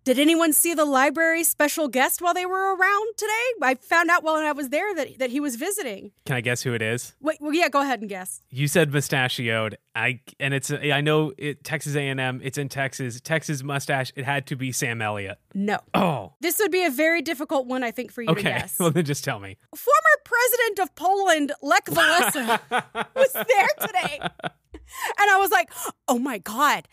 did 0.04 0.18
anyone 0.18 0.52
see 0.52 0.74
the 0.74 0.84
library 0.84 1.44
special 1.44 1.88
guest 1.88 2.20
while 2.20 2.34
they 2.34 2.44
were 2.44 2.76
around 2.76 3.16
today? 3.16 3.32
I 3.62 3.74
found 3.74 4.10
out 4.10 4.22
while 4.22 4.36
I 4.36 4.52
was 4.52 4.68
there 4.68 4.94
that, 4.94 5.18
that 5.18 5.30
he 5.30 5.40
was 5.40 5.56
visiting. 5.56 6.12
Can 6.26 6.36
I 6.36 6.40
guess 6.42 6.62
who 6.62 6.74
it 6.74 6.82
is? 6.82 7.14
Wait, 7.20 7.38
well, 7.40 7.54
yeah, 7.54 7.68
go 7.70 7.80
ahead 7.80 8.00
and 8.00 8.08
guess. 8.08 8.42
You 8.50 8.68
said 8.68 8.92
mustachioed. 8.92 9.78
I 9.96 10.20
and 10.38 10.52
it's 10.52 10.70
I 10.70 11.00
know 11.00 11.32
it 11.38 11.64
Texas 11.64 11.94
A&M. 11.94 12.40
It's 12.42 12.58
in 12.58 12.68
Texas. 12.68 13.20
Texas 13.20 13.62
mustache. 13.62 14.12
It 14.16 14.24
had 14.24 14.46
to 14.48 14.56
be 14.56 14.72
Sam 14.72 15.00
Elliott. 15.00 15.38
No. 15.54 15.78
Oh, 15.94 16.34
This 16.40 16.58
would 16.58 16.72
be 16.72 16.84
a 16.84 16.90
very 16.90 17.22
difficult 17.22 17.66
one, 17.66 17.82
I 17.82 17.90
think, 17.90 18.12
for 18.12 18.22
you 18.22 18.26
to 18.28 18.32
okay. 18.32 18.42
guess. 18.42 18.76
Well, 18.84 18.90
then 18.90 19.04
just 19.04 19.24
tell 19.24 19.38
me. 19.38 19.56
former 19.74 20.16
president 20.24 20.78
of 20.80 20.94
Poland, 20.96 21.52
Lech 21.62 21.86
Walesa, 21.86 22.60
was 23.14 23.32
there 23.32 23.68
today. 23.86 24.18
And 24.20 25.30
I 25.30 25.38
was 25.38 25.50
like, 25.50 25.70
oh 26.08 26.18
my 26.18 26.38
God, 26.38 26.86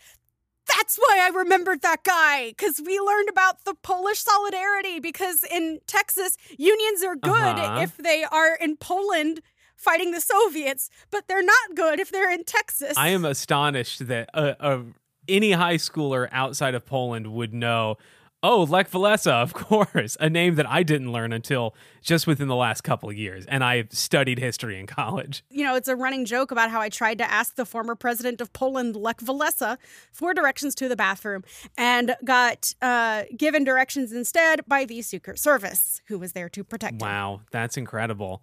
that's 0.76 0.96
why 0.96 1.18
I 1.22 1.28
remembered 1.36 1.82
that 1.82 2.02
guy. 2.04 2.48
Because 2.50 2.80
we 2.84 2.98
learned 3.00 3.28
about 3.28 3.64
the 3.64 3.74
Polish 3.74 4.18
solidarity. 4.20 5.00
Because 5.00 5.44
in 5.44 5.80
Texas, 5.86 6.36
unions 6.58 7.02
are 7.02 7.16
good 7.16 7.30
Uh-huh. 7.58 7.80
if 7.82 7.96
they 7.96 8.24
are 8.24 8.54
in 8.56 8.76
Poland 8.76 9.40
fighting 9.76 10.12
the 10.12 10.20
Soviets, 10.20 10.90
but 11.10 11.26
they're 11.26 11.42
not 11.42 11.74
good 11.74 11.98
if 11.98 12.10
they're 12.10 12.30
in 12.32 12.44
Texas. 12.44 12.96
I 12.96 13.08
am 13.08 13.24
astonished 13.24 14.06
that 14.06 14.30
uh, 14.32 14.54
uh, 14.60 14.82
any 15.28 15.52
high 15.52 15.76
schooler 15.76 16.28
outside 16.30 16.74
of 16.74 16.86
Poland 16.86 17.26
would 17.32 17.52
know. 17.52 17.96
Oh, 18.44 18.64
Lech 18.64 18.90
Walesa, 18.90 19.30
of 19.30 19.52
course, 19.54 20.16
a 20.18 20.28
name 20.28 20.56
that 20.56 20.68
I 20.68 20.82
didn't 20.82 21.12
learn 21.12 21.32
until 21.32 21.74
just 22.02 22.26
within 22.26 22.48
the 22.48 22.56
last 22.56 22.82
couple 22.82 23.08
of 23.08 23.16
years, 23.16 23.46
and 23.46 23.62
I 23.62 23.84
studied 23.90 24.38
history 24.40 24.80
in 24.80 24.86
college. 24.86 25.44
you 25.50 25.64
know, 25.64 25.76
it's 25.76 25.88
a 25.88 25.94
running 25.94 26.24
joke 26.24 26.50
about 26.50 26.70
how 26.70 26.80
I 26.80 26.88
tried 26.88 27.18
to 27.18 27.30
ask 27.30 27.54
the 27.54 27.64
former 27.64 27.94
president 27.94 28.40
of 28.40 28.52
Poland, 28.52 28.96
Lech 28.96 29.18
Walesa, 29.18 29.78
for 30.10 30.34
directions 30.34 30.74
to 30.76 30.88
the 30.88 30.96
bathroom 30.96 31.44
and 31.78 32.16
got 32.24 32.74
uh, 32.82 33.24
given 33.36 33.62
directions 33.62 34.12
instead 34.12 34.66
by 34.66 34.84
the 34.84 35.02
Secret 35.02 35.38
Service, 35.38 36.02
who 36.06 36.18
was 36.18 36.32
there 36.32 36.48
to 36.48 36.64
protect 36.64 36.94
him. 36.94 36.98
Wow, 36.98 37.42
that's 37.52 37.76
incredible. 37.76 38.42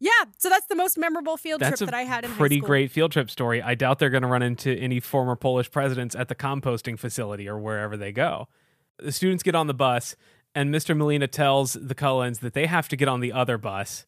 Yeah, 0.00 0.10
so 0.36 0.50
that's 0.50 0.66
the 0.66 0.74
most 0.74 0.98
memorable 0.98 1.38
field 1.38 1.60
That's 1.60 1.78
trip 1.78 1.88
that 1.88 1.96
I 1.96 2.02
had 2.02 2.24
in 2.24 2.30
high 2.30 2.36
pretty 2.36 2.60
great 2.60 2.90
field 2.90 3.12
trip 3.12 3.30
story. 3.30 3.62
I 3.62 3.74
doubt 3.74 4.00
they're 4.00 4.10
going 4.10 4.22
to 4.22 4.28
run 4.28 4.42
into 4.42 4.74
any 4.74 5.00
former 5.00 5.34
Polish 5.34 5.70
presidents 5.70 6.14
at 6.14 6.28
the 6.28 6.34
composting 6.34 6.98
facility 6.98 7.48
or 7.48 7.58
wherever 7.58 7.96
they 7.96 8.12
go. 8.12 8.48
The 8.98 9.12
students 9.12 9.42
get 9.42 9.54
on 9.54 9.66
the 9.66 9.74
bus, 9.74 10.16
and 10.54 10.72
Mr. 10.72 10.96
Molina 10.96 11.26
tells 11.26 11.72
the 11.74 11.94
Cullens 11.94 12.38
that 12.40 12.54
they 12.54 12.66
have 12.66 12.88
to 12.88 12.96
get 12.96 13.08
on 13.08 13.20
the 13.20 13.32
other 13.32 13.58
bus. 13.58 14.06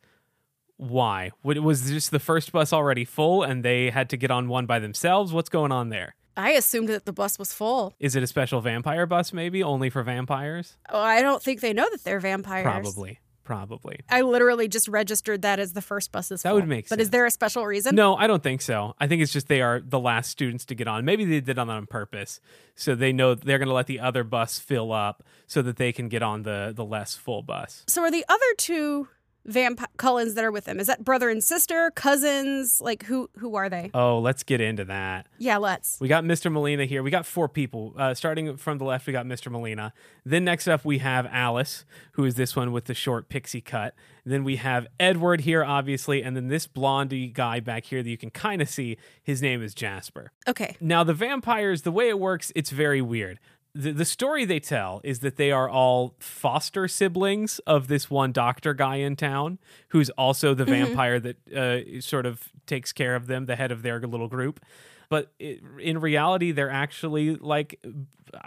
Why? 0.76 1.30
What- 1.42 1.58
Was 1.62 1.88
just 1.90 2.10
the 2.10 2.18
first 2.20 2.52
bus 2.52 2.72
already 2.72 3.04
full 3.04 3.42
and 3.42 3.64
they 3.64 3.90
had 3.90 4.10
to 4.10 4.16
get 4.16 4.30
on 4.30 4.48
one 4.48 4.66
by 4.66 4.78
themselves? 4.78 5.32
What's 5.32 5.48
going 5.48 5.72
on 5.72 5.88
there? 5.88 6.14
I 6.36 6.50
assumed 6.50 6.88
that 6.90 7.06
the 7.06 7.14
bus 7.14 7.38
was 7.38 7.54
full. 7.54 7.94
Is 7.98 8.14
it 8.14 8.22
a 8.22 8.26
special 8.26 8.60
vampire 8.60 9.06
bus, 9.06 9.32
maybe 9.32 9.62
only 9.62 9.88
for 9.88 10.02
vampires? 10.02 10.76
Oh, 10.90 11.00
I 11.00 11.22
don't 11.22 11.42
think 11.42 11.62
they 11.62 11.72
know 11.72 11.88
that 11.90 12.04
they're 12.04 12.20
vampires. 12.20 12.64
Probably. 12.64 13.20
Probably. 13.46 14.00
I 14.10 14.22
literally 14.22 14.66
just 14.66 14.88
registered 14.88 15.42
that 15.42 15.60
as 15.60 15.72
the 15.72 15.80
first 15.80 16.10
bus 16.10 16.32
is 16.32 16.42
That 16.42 16.52
would 16.52 16.66
make 16.66 16.88
sense. 16.88 16.96
But 16.96 17.00
is 17.00 17.10
there 17.10 17.26
a 17.26 17.30
special 17.30 17.64
reason? 17.64 17.94
No, 17.94 18.16
I 18.16 18.26
don't 18.26 18.42
think 18.42 18.60
so. 18.60 18.96
I 18.98 19.06
think 19.06 19.22
it's 19.22 19.32
just 19.32 19.46
they 19.46 19.62
are 19.62 19.80
the 19.80 20.00
last 20.00 20.30
students 20.30 20.64
to 20.64 20.74
get 20.74 20.88
on. 20.88 21.04
Maybe 21.04 21.24
they 21.24 21.40
did 21.40 21.56
on 21.56 21.70
on 21.70 21.86
purpose, 21.86 22.40
so 22.74 22.96
they 22.96 23.12
know 23.12 23.36
they're 23.36 23.58
going 23.58 23.68
to 23.68 23.74
let 23.74 23.86
the 23.86 24.00
other 24.00 24.24
bus 24.24 24.58
fill 24.58 24.92
up 24.92 25.22
so 25.46 25.62
that 25.62 25.76
they 25.76 25.92
can 25.92 26.08
get 26.08 26.24
on 26.24 26.42
the 26.42 26.72
the 26.74 26.84
less 26.84 27.14
full 27.14 27.40
bus. 27.40 27.84
So 27.86 28.02
are 28.02 28.10
the 28.10 28.24
other 28.28 28.54
two 28.58 29.06
vamp 29.46 29.80
Cullens 29.96 30.34
that 30.34 30.44
are 30.44 30.50
with 30.50 30.66
him? 30.66 30.78
Is 30.78 30.86
that 30.86 31.04
brother 31.04 31.28
and 31.28 31.42
sister, 31.42 31.90
cousins? 31.94 32.80
Like 32.80 33.04
who 33.04 33.30
who 33.38 33.56
are 33.56 33.68
they? 33.68 33.90
Oh, 33.94 34.18
let's 34.18 34.42
get 34.42 34.60
into 34.60 34.84
that. 34.84 35.26
Yeah, 35.38 35.56
let's. 35.56 35.98
We 36.00 36.08
got 36.08 36.24
Mr. 36.24 36.50
Molina 36.50 36.84
here. 36.84 37.02
We 37.02 37.10
got 37.10 37.26
four 37.26 37.48
people. 37.48 37.94
Uh, 37.96 38.14
starting 38.14 38.56
from 38.56 38.78
the 38.78 38.84
left, 38.84 39.06
we 39.06 39.12
got 39.12 39.26
Mr. 39.26 39.50
Molina. 39.50 39.92
Then 40.24 40.44
next 40.44 40.68
up, 40.68 40.84
we 40.84 40.98
have 40.98 41.26
Alice, 41.30 41.84
who 42.12 42.24
is 42.24 42.34
this 42.34 42.56
one 42.56 42.72
with 42.72 42.86
the 42.86 42.94
short 42.94 43.28
pixie 43.28 43.60
cut. 43.60 43.94
Then 44.24 44.42
we 44.42 44.56
have 44.56 44.88
Edward 44.98 45.42
here, 45.42 45.64
obviously, 45.64 46.22
and 46.22 46.36
then 46.36 46.48
this 46.48 46.66
blondie 46.66 47.28
guy 47.28 47.60
back 47.60 47.84
here 47.84 48.02
that 48.02 48.10
you 48.10 48.18
can 48.18 48.30
kind 48.30 48.60
of 48.60 48.68
see. 48.68 48.96
His 49.22 49.40
name 49.40 49.62
is 49.62 49.72
Jasper. 49.72 50.32
Okay. 50.48 50.76
Now, 50.80 51.04
the 51.04 51.14
vampires, 51.14 51.82
the 51.82 51.92
way 51.92 52.08
it 52.08 52.18
works, 52.18 52.50
it's 52.56 52.70
very 52.70 53.00
weird. 53.00 53.38
The, 53.76 53.92
the 53.92 54.04
story 54.04 54.44
they 54.46 54.60
tell 54.60 55.02
is 55.04 55.20
that 55.20 55.36
they 55.36 55.52
are 55.52 55.68
all 55.68 56.14
foster 56.18 56.88
siblings 56.88 57.58
of 57.60 57.88
this 57.88 58.10
one 58.10 58.32
doctor 58.32 58.72
guy 58.72 58.96
in 58.96 59.16
town 59.16 59.58
who's 59.88 60.08
also 60.10 60.54
the 60.54 60.64
vampire 60.64 61.20
that 61.20 61.52
uh, 61.52 62.00
sort 62.00 62.24
of 62.24 62.50
takes 62.66 62.92
care 62.92 63.14
of 63.14 63.26
them, 63.26 63.44
the 63.44 63.56
head 63.56 63.70
of 63.70 63.82
their 63.82 64.00
little 64.00 64.28
group. 64.28 64.64
But 65.08 65.32
it, 65.38 65.60
in 65.78 66.00
reality, 66.00 66.52
they're 66.52 66.70
actually 66.70 67.36
like 67.36 67.84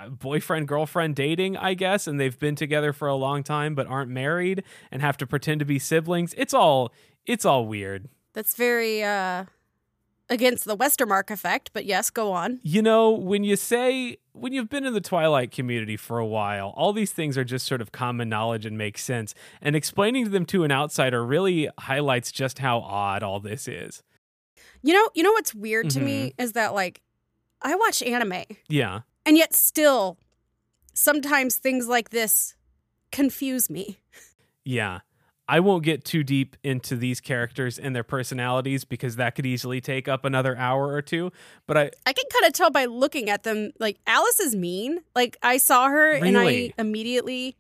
boyfriend 0.10 0.68
girlfriend 0.68 1.15
dating, 1.15 1.58
I 1.58 1.74
guess, 1.74 2.08
and 2.08 2.20
they've 2.20 2.38
been 2.38 2.56
together 2.56 2.92
for 2.94 3.08
a 3.08 3.15
long 3.15 3.44
time 3.44 3.76
but 3.76 3.88
aren't 3.88 4.10
married 4.12 4.63
and 4.92 5.02
have 5.02 5.18
to 5.18 5.28
pretend 5.28 5.60
to 5.60 5.65
be 5.65 5.80
siblings. 5.80 6.34
It's 6.38 6.54
all 6.54 6.92
it's 7.26 7.46
all 7.46 7.65
weird. 7.65 8.10
That's 8.34 8.56
very 8.56 9.04
uh 9.04 9.46
against 10.30 10.65
the 10.65 10.78
Westermark 10.78 11.32
effect, 11.32 11.72
but 11.74 11.86
yes, 11.86 12.10
go 12.10 12.32
on. 12.32 12.60
You 12.63 12.82
know, 12.82 13.12
when 13.12 13.44
you 13.44 13.56
say 13.56 14.18
when 14.34 14.54
you've 14.54 14.70
been 14.70 14.86
in 14.86 14.94
the 14.94 15.02
Twilight 15.02 15.52
community 15.52 15.98
for 15.98 16.20
a 16.20 16.26
while, 16.26 16.74
all 16.76 16.94
these 16.94 17.12
things 17.12 17.38
are 17.38 17.44
just 17.44 17.65
sort 17.65 17.82
of 17.82 17.92
common 17.92 18.30
knowledge 18.30 18.65
and 18.65 18.78
make 18.78 18.98
sense. 18.98 19.34
And 19.62 19.76
explaining 19.76 20.32
them 20.32 20.46
to 20.48 20.63
an 20.63 20.72
outsider 20.72 21.26
really 21.26 21.70
highlights 21.80 22.32
just 22.32 22.60
how 22.60 22.80
odd 22.80 23.24
all 23.24 23.39
this 23.39 23.68
is. 23.68 24.04
You 24.82 24.94
know, 24.94 25.10
you 25.13 25.24
know 25.24 25.32
what's 25.32 25.54
weird 25.54 25.89
to 25.92 26.00
me 26.00 26.28
mm-hmm. 26.30 26.42
is 26.42 26.54
that 26.54 26.74
like 26.74 27.02
I 27.62 27.76
watch 27.76 28.02
anime 28.02 28.44
Yeah. 28.70 29.02
and 29.26 29.38
yet 29.38 29.54
still 29.54 30.18
sometimes 30.94 31.58
things 31.58 31.88
like 31.88 32.10
this 32.10 32.56
confuse 33.12 33.70
me. 33.70 34.00
Yeah. 34.63 35.00
I 35.50 35.60
won't 35.62 35.84
get 35.84 36.06
too 36.06 36.24
deep 36.24 36.56
into 36.64 36.96
these 36.96 37.20
characters 37.20 37.80
and 37.80 37.96
their 37.96 38.04
personalities 38.04 38.86
because 38.86 39.16
that 39.16 39.34
could 39.34 39.48
easily 39.48 39.82
take 39.82 40.08
up 40.08 40.24
another 40.24 40.56
hour 40.56 40.94
or 40.94 41.02
two. 41.02 41.32
But 41.66 41.76
I 41.76 41.92
I 42.06 42.14
can 42.14 42.26
kind 42.32 42.46
of 42.46 42.54
tell 42.54 42.70
by 42.70 42.86
looking 42.86 43.32
at 43.32 43.42
them 43.42 43.72
like 43.80 43.98
Alice 44.06 44.40
is 44.40 44.56
mean. 44.56 45.00
Like 45.16 45.38
I 45.42 45.58
saw 45.58 45.90
her 45.90 46.12
and 46.12 46.38
I 46.38 46.72
immediately 46.78 47.58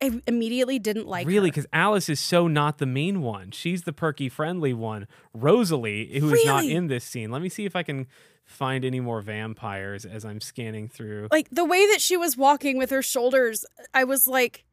I 0.00 0.22
immediately 0.28 0.78
didn't 0.78 1.08
like 1.08 1.26
really, 1.26 1.50
because 1.50 1.66
Alice 1.72 2.08
is 2.08 2.20
so 2.20 2.46
not 2.46 2.78
the 2.78 2.86
mean 2.86 3.20
one. 3.20 3.50
She's 3.50 3.82
the 3.82 3.92
perky, 3.92 4.28
friendly 4.28 4.72
one. 4.72 5.08
Rosalie, 5.34 6.20
who 6.20 6.32
is 6.32 6.44
not 6.44 6.64
in 6.64 6.86
this 6.86 7.04
scene. 7.04 7.32
Let 7.32 7.42
me 7.42 7.48
see 7.48 7.64
if 7.64 7.74
I 7.74 7.82
can 7.82 8.06
find 8.44 8.84
any 8.84 9.00
more 9.00 9.20
vampires 9.22 10.04
as 10.04 10.24
I'm 10.24 10.40
scanning 10.40 10.88
through. 10.88 11.28
like 11.32 11.48
the 11.50 11.64
way 11.64 11.84
that 11.88 12.00
she 12.00 12.16
was 12.16 12.36
walking 12.36 12.78
with 12.78 12.90
her 12.90 13.02
shoulders, 13.02 13.66
I 13.92 14.04
was 14.04 14.28
like, 14.28 14.64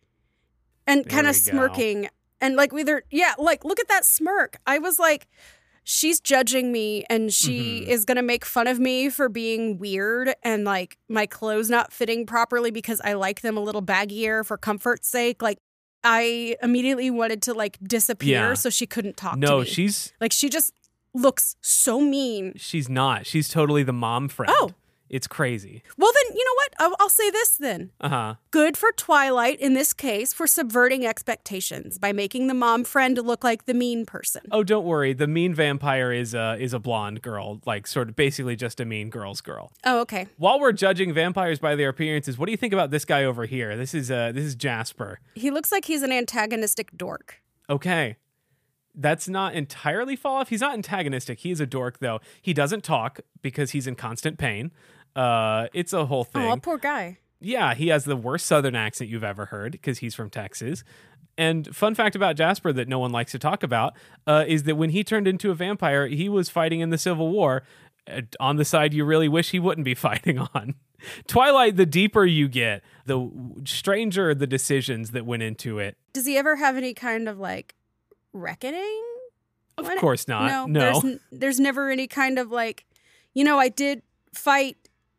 and 0.86 1.10
kind 1.10 1.26
of 1.26 1.34
go. 2.04 2.08
And 2.42 2.56
like 2.56 2.72
with 2.72 2.88
her, 2.88 3.04
yeah, 3.12 3.34
like 3.38 3.64
look 3.66 3.80
at 3.80 3.88
that 3.88 4.06
smirk. 4.06 4.58
I 4.66 4.80
was 4.80 5.00
like, 5.00 5.28
she's 5.84 6.20
judging 6.20 6.72
me, 6.72 7.06
and 7.10 7.32
she 7.34 7.82
Mhm. 7.82 7.88
is 7.88 8.06
gonna 8.06 8.24
make 8.24 8.44
fun 8.46 8.68
of 8.68 8.80
me 8.80 9.10
for 9.10 9.30
being 9.30 9.78
weird 9.78 10.34
and 10.44 10.64
like 10.66 10.98
my 11.08 11.26
clothes 11.26 11.70
not 11.70 11.94
fitting 11.94 12.26
properly 12.26 12.72
because 12.72 13.00
I 13.04 13.14
like 13.14 13.42
them 13.42 13.56
a 13.58 13.62
little 13.62 13.82
baggier 13.84 14.46
for 14.46 14.58
comfort's 14.58 15.08
sake. 15.08 15.42
Like. 15.42 15.58
I 16.08 16.56
immediately 16.62 17.10
wanted 17.10 17.42
to 17.44 17.56
like 17.56 17.80
disappear 17.82 18.50
Yeah. 18.50 18.54
so 18.54 18.70
she 18.70 18.86
couldn't 18.86 19.18
talk 19.18 19.34
to 19.34 19.40
no, 19.40 19.64
she's 19.64 20.14
like 20.22 20.32
she 20.32 20.50
just 20.50 20.72
looks 21.16 21.56
so 21.62 22.00
mean. 22.00 22.54
she's 22.58 22.88
not. 22.88 23.26
She's 23.26 23.50
totally 23.50 23.82
the 23.82 23.92
mom 23.92 24.28
friend. 24.28 24.52
Oh. 24.56 24.76
It's 25.10 25.28
crazy. 25.28 25.84
Well, 25.98 26.12
then 26.14 26.36
you 26.38 26.44
know 26.44 26.54
what? 26.56 26.74
I'll, 26.80 26.96
I'll 27.00 27.10
say 27.10 27.30
this 27.30 27.52
then. 27.58 27.92
Uh 28.02 28.10
huh. 28.10 28.36
good 28.52 28.76
for 28.76 28.92
Twilight 28.92 29.60
in 29.60 29.74
this 29.74 29.94
case 29.94 30.34
for 30.34 30.48
subverting 30.48 31.06
expectations 31.06 31.98
by 32.00 32.12
making 32.12 32.48
the 32.48 32.54
mom 32.54 32.84
friend 32.84 33.18
look 33.18 33.44
like 33.44 33.66
the 33.66 33.74
mean 33.74 34.06
person. 34.06 34.42
Oh, 34.52 34.64
don't 34.64 34.86
worry. 34.86 35.14
The 35.14 35.28
mean 35.28 35.54
vampire 35.54 36.12
is 36.12 36.34
a 36.34 36.58
is 36.60 36.74
a 36.74 36.80
blonde 36.80 37.22
girl, 37.22 37.62
like 37.66 37.86
sort 37.88 38.10
of 38.10 38.16
basically 38.16 38.56
just 38.56 38.80
a 38.80 38.86
mean 38.86 39.10
girl's 39.10 39.42
girl. 39.42 39.72
Oh, 39.86 40.00
okay. 40.02 40.28
While 40.38 40.60
we're 40.60 40.72
judging 40.72 41.14
vampires 41.14 41.60
by 41.60 41.76
their 41.76 41.90
appearances, 41.90 42.38
what 42.38 42.48
do 42.48 42.52
you 42.52 42.58
think 42.58 42.74
about 42.74 42.90
this 42.92 43.06
guy 43.06 43.24
over 43.24 43.46
here? 43.46 43.78
This 43.78 43.94
is 43.94 44.10
uh 44.10 44.32
this 44.34 44.44
is 44.44 44.56
Jasper. 44.56 45.20
He 45.36 45.52
looks 45.52 45.72
like 45.72 45.86
he's 45.86 46.02
an 46.02 46.12
antagonistic 46.12 46.98
dork. 46.98 47.42
Okay. 47.70 48.18
That's 48.96 49.28
not 49.28 49.54
entirely 49.54 50.16
fall 50.16 50.38
off. 50.38 50.50
He's 50.50 50.62
not 50.62 50.74
antagonistic. 50.74 51.40
He 51.40 51.52
is 51.52 51.60
a 51.60 51.66
dork 51.66 52.00
though. 52.00 52.20
He 52.42 52.54
doesn't 52.54 52.84
talk 52.84 53.20
because 53.42 53.72
he's 53.72 53.88
in 53.88 53.96
constant 53.96 54.38
pain. 54.38 54.72
Uh 55.16 55.68
it's 55.74 55.94
a 55.94 56.06
whole 56.06 56.24
thing. 56.24 56.50
Oh, 56.50 56.58
poor 56.58 56.78
guy. 56.78 57.18
Yeah, 57.40 57.74
he 57.74 57.90
has 57.90 58.06
the 58.06 58.16
worst 58.16 58.46
southern 58.46 58.76
accent 58.76 59.10
you've 59.10 59.24
ever 59.24 59.46
heard 59.46 59.74
because 59.74 60.00
he's 60.00 60.16
from 60.16 60.30
Texas. 60.30 60.84
And 61.38 61.76
fun 61.76 61.96
fact 61.96 62.16
about 62.16 62.38
Jasper 62.38 62.72
that 62.74 62.88
no 62.88 62.98
one 63.00 63.12
likes 63.12 63.32
to 63.34 63.40
talk 63.40 63.62
about 63.62 63.94
uh, 64.26 64.46
is 64.48 64.64
that 64.64 64.76
when 64.76 64.92
he 64.92 65.04
turned 65.04 65.28
into 65.28 65.52
a 65.52 65.54
vampire, 65.54 66.08
he 66.08 66.30
was 66.30 66.50
fighting 66.50 66.80
in 66.80 66.92
the 66.92 66.98
Civil 66.98 67.30
War 67.30 67.64
uh, 68.10 68.22
on 68.40 68.56
the 68.56 68.66
side 68.66 68.94
you 68.94 69.04
really 69.04 69.28
wish 69.28 69.52
he 69.52 69.60
wouldn't 69.60 69.86
be 69.86 69.94
fighting 70.08 70.40
on. 70.40 70.76
Twilight, 71.28 71.76
the 71.76 71.86
deeper 71.86 72.26
you 72.26 72.48
get, 72.48 72.84
the 73.06 73.30
stranger 73.66 74.34
the 74.34 74.48
decisions 74.48 75.12
that 75.12 75.26
went 75.26 75.44
into 75.44 75.78
it. 75.78 75.98
Does 76.14 76.26
he 76.26 76.38
ever 76.38 76.56
have 76.56 76.78
any 76.78 76.94
kind 76.94 77.28
of 77.28 77.38
like 77.38 77.76
reckoning? 78.36 79.04
Of 79.78 79.86
What? 79.86 79.98
course 80.00 80.28
not. 80.28 80.48
No, 80.48 80.66
No. 80.68 80.80
There's, 80.80 81.04
n- 81.04 81.20
there's 81.32 81.60
never 81.60 81.90
any 81.90 82.08
kind 82.08 82.38
of 82.40 82.52
like, 82.52 82.86
you 83.34 83.44
know, 83.44 83.58
I 83.60 83.70
did 83.70 84.02
fight 84.34 84.78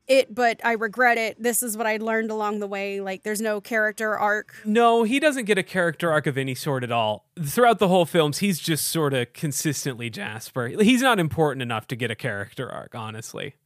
it, 0.09 0.33
but 0.35 0.61
I 0.65 0.73
regret 0.73 1.19
it. 1.19 1.43
This 1.43 1.63
is 1.63 1.77
what 1.77 1.87
I 1.87 1.97
learned 1.97 2.31
along 2.31 2.61
the 2.61 2.67
way. 2.69 3.01
Like, 3.01 3.25
there's 3.25 3.41
no 3.41 3.61
character 3.61 4.17
arc. 4.17 4.55
No, 4.65 5.03
he 5.03 5.19
doesn't 5.19 5.47
get 5.47 5.59
a 5.59 5.63
character 5.65 6.13
arc 6.13 6.27
of 6.29 6.39
any 6.39 6.55
sort 6.55 6.85
at 6.85 6.93
all. 6.93 7.27
Throughout 7.43 7.81
the 7.81 7.89
whole 7.89 8.07
films, 8.07 8.39
he's 8.39 8.61
just 8.61 8.87
sort 8.89 9.13
of 9.15 9.33
consistently 9.33 10.09
Jasper. 10.09 10.69
He's 10.69 11.03
not 11.03 11.19
important 11.19 11.61
enough 11.63 11.89
to 11.89 11.97
get 11.97 12.11
a 12.11 12.15
character 12.15 12.71
arc, 12.71 12.95
honestly. 12.95 13.57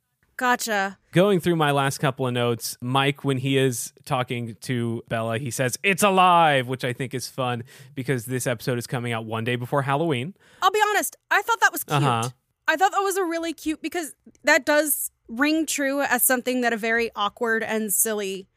Gotcha. 0.41 0.97
Going 1.13 1.39
through 1.39 1.57
my 1.57 1.71
last 1.71 1.99
couple 1.99 2.27
of 2.27 2.33
notes, 2.33 2.79
Mike, 2.81 3.25
when 3.25 3.37
he 3.37 3.59
is 3.59 3.93
talking 4.07 4.57
to 4.63 5.03
Bella, 5.07 5.37
he 5.37 5.51
says, 5.51 5.79
It's 5.83 6.03
alive, 6.03 6.67
which 6.67 6.83
I 6.83 6.95
think 6.95 7.13
is 7.13 7.29
fun 7.29 7.63
because 7.95 8.25
this 8.25 8.47
episode 8.47 8.79
is 8.79 8.87
coming 8.87 9.13
out 9.13 9.27
one 9.27 9.45
day 9.45 9.57
before 9.57 9.83
Halloween. 9.83 10.33
I'll 10.63 10.71
be 10.71 10.81
honest. 10.89 11.15
I 11.31 11.43
thought 11.43 11.61
that 11.61 11.73
was 11.73 11.85
cute. 11.85 12.03
Uh-huh. 12.03 12.31
I 12.67 12.77
thought 12.77 12.91
that 12.93 13.01
was 13.03 13.19
a 13.19 13.25
really 13.25 13.53
cute 13.53 13.83
because 13.83 14.15
that 14.43 14.65
does 14.65 15.11
ring 15.29 15.67
true 15.67 16.01
as 16.01 16.23
something 16.23 16.63
that 16.63 16.73
a 16.73 16.79
very 16.79 17.11
awkward 17.15 17.63
and 17.63 17.93
silly 17.93 18.49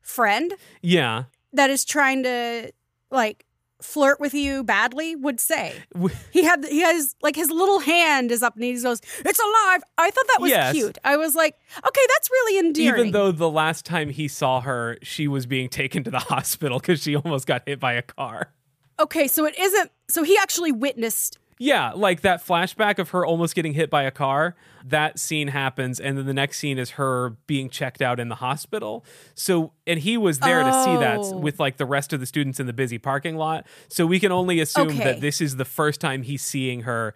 friend 0.00 0.54
Yeah. 0.82 1.24
that 1.52 1.70
is 1.70 1.84
trying 1.84 2.24
to 2.24 2.72
like 3.12 3.44
flirt 3.80 4.18
with 4.20 4.34
you 4.34 4.64
badly 4.64 5.14
would 5.16 5.38
say. 5.40 5.74
He 6.32 6.44
had 6.44 6.64
he 6.64 6.80
has 6.80 7.14
like 7.22 7.36
his 7.36 7.50
little 7.50 7.78
hand 7.80 8.30
is 8.32 8.42
up 8.42 8.54
and 8.54 8.64
he 8.64 8.72
goes, 8.80 9.00
"It's 9.24 9.38
alive." 9.38 9.82
I 9.96 10.10
thought 10.10 10.26
that 10.28 10.38
was 10.40 10.50
Yes. 10.50 10.74
cute. 10.74 10.98
I 11.04 11.16
was 11.16 11.34
like, 11.34 11.54
"Okay, 11.86 12.00
that's 12.08 12.30
really 12.30 12.58
endearing." 12.58 13.00
Even 13.00 13.12
though 13.12 13.32
the 13.32 13.48
last 13.50 13.84
time 13.84 14.10
he 14.10 14.28
saw 14.28 14.60
her, 14.60 14.98
she 15.02 15.26
was 15.28 15.46
being 15.46 15.68
taken 15.68 16.04
to 16.04 16.10
the 16.10 16.18
hospital 16.34 16.78
because 16.78 17.02
she 17.02 17.16
almost 17.16 17.46
got 17.46 17.62
hit 17.66 17.80
by 17.80 17.94
a 17.94 18.02
car. 18.02 18.52
okay, 19.00 19.28
so 19.28 19.44
it 19.46 19.58
isn't. 19.58 19.90
So 20.08 20.22
he 20.22 20.36
actually 20.36 20.72
witnessed. 20.72 21.38
Yeah, 21.58 21.92
like 21.92 22.20
that 22.22 22.44
flashback 22.44 22.98
of 22.98 23.10
her 23.10 23.26
almost 23.26 23.54
getting 23.54 23.74
hit 23.74 23.90
by 23.90 24.04
a 24.04 24.10
car. 24.10 24.54
That 24.84 25.18
scene 25.18 25.48
happens, 25.48 25.98
and 25.98 26.16
then 26.16 26.26
the 26.26 26.34
next 26.34 26.58
scene 26.58 26.78
is 26.78 26.90
her 26.90 27.30
being 27.46 27.68
checked 27.68 28.00
out 28.00 28.20
in 28.20 28.28
the 28.28 28.36
hospital. 28.36 29.04
So, 29.34 29.72
and 29.86 29.98
he 30.00 30.16
was 30.16 30.38
there 30.38 30.62
to 30.62 30.72
see 30.84 30.96
that 30.96 31.18
Oh. 31.18 31.36
with 31.38 31.58
like 31.58 31.76
the 31.76 31.86
rest 31.86 32.12
of 32.12 32.20
the 32.20 32.26
students 32.26 32.60
in 32.60 32.66
the 32.66 32.72
busy 32.72 32.98
parking 32.98 33.36
lot. 33.36 33.66
So 33.88 34.06
we 34.06 34.20
can 34.20 34.30
only 34.32 34.60
assume 34.60 34.88
Okay. 34.88 34.98
that 35.04 35.20
this 35.20 35.40
is 35.40 35.56
the 35.56 35.64
first 35.64 36.00
time 36.00 36.22
he's 36.22 36.42
seeing 36.42 36.82
her 36.82 37.14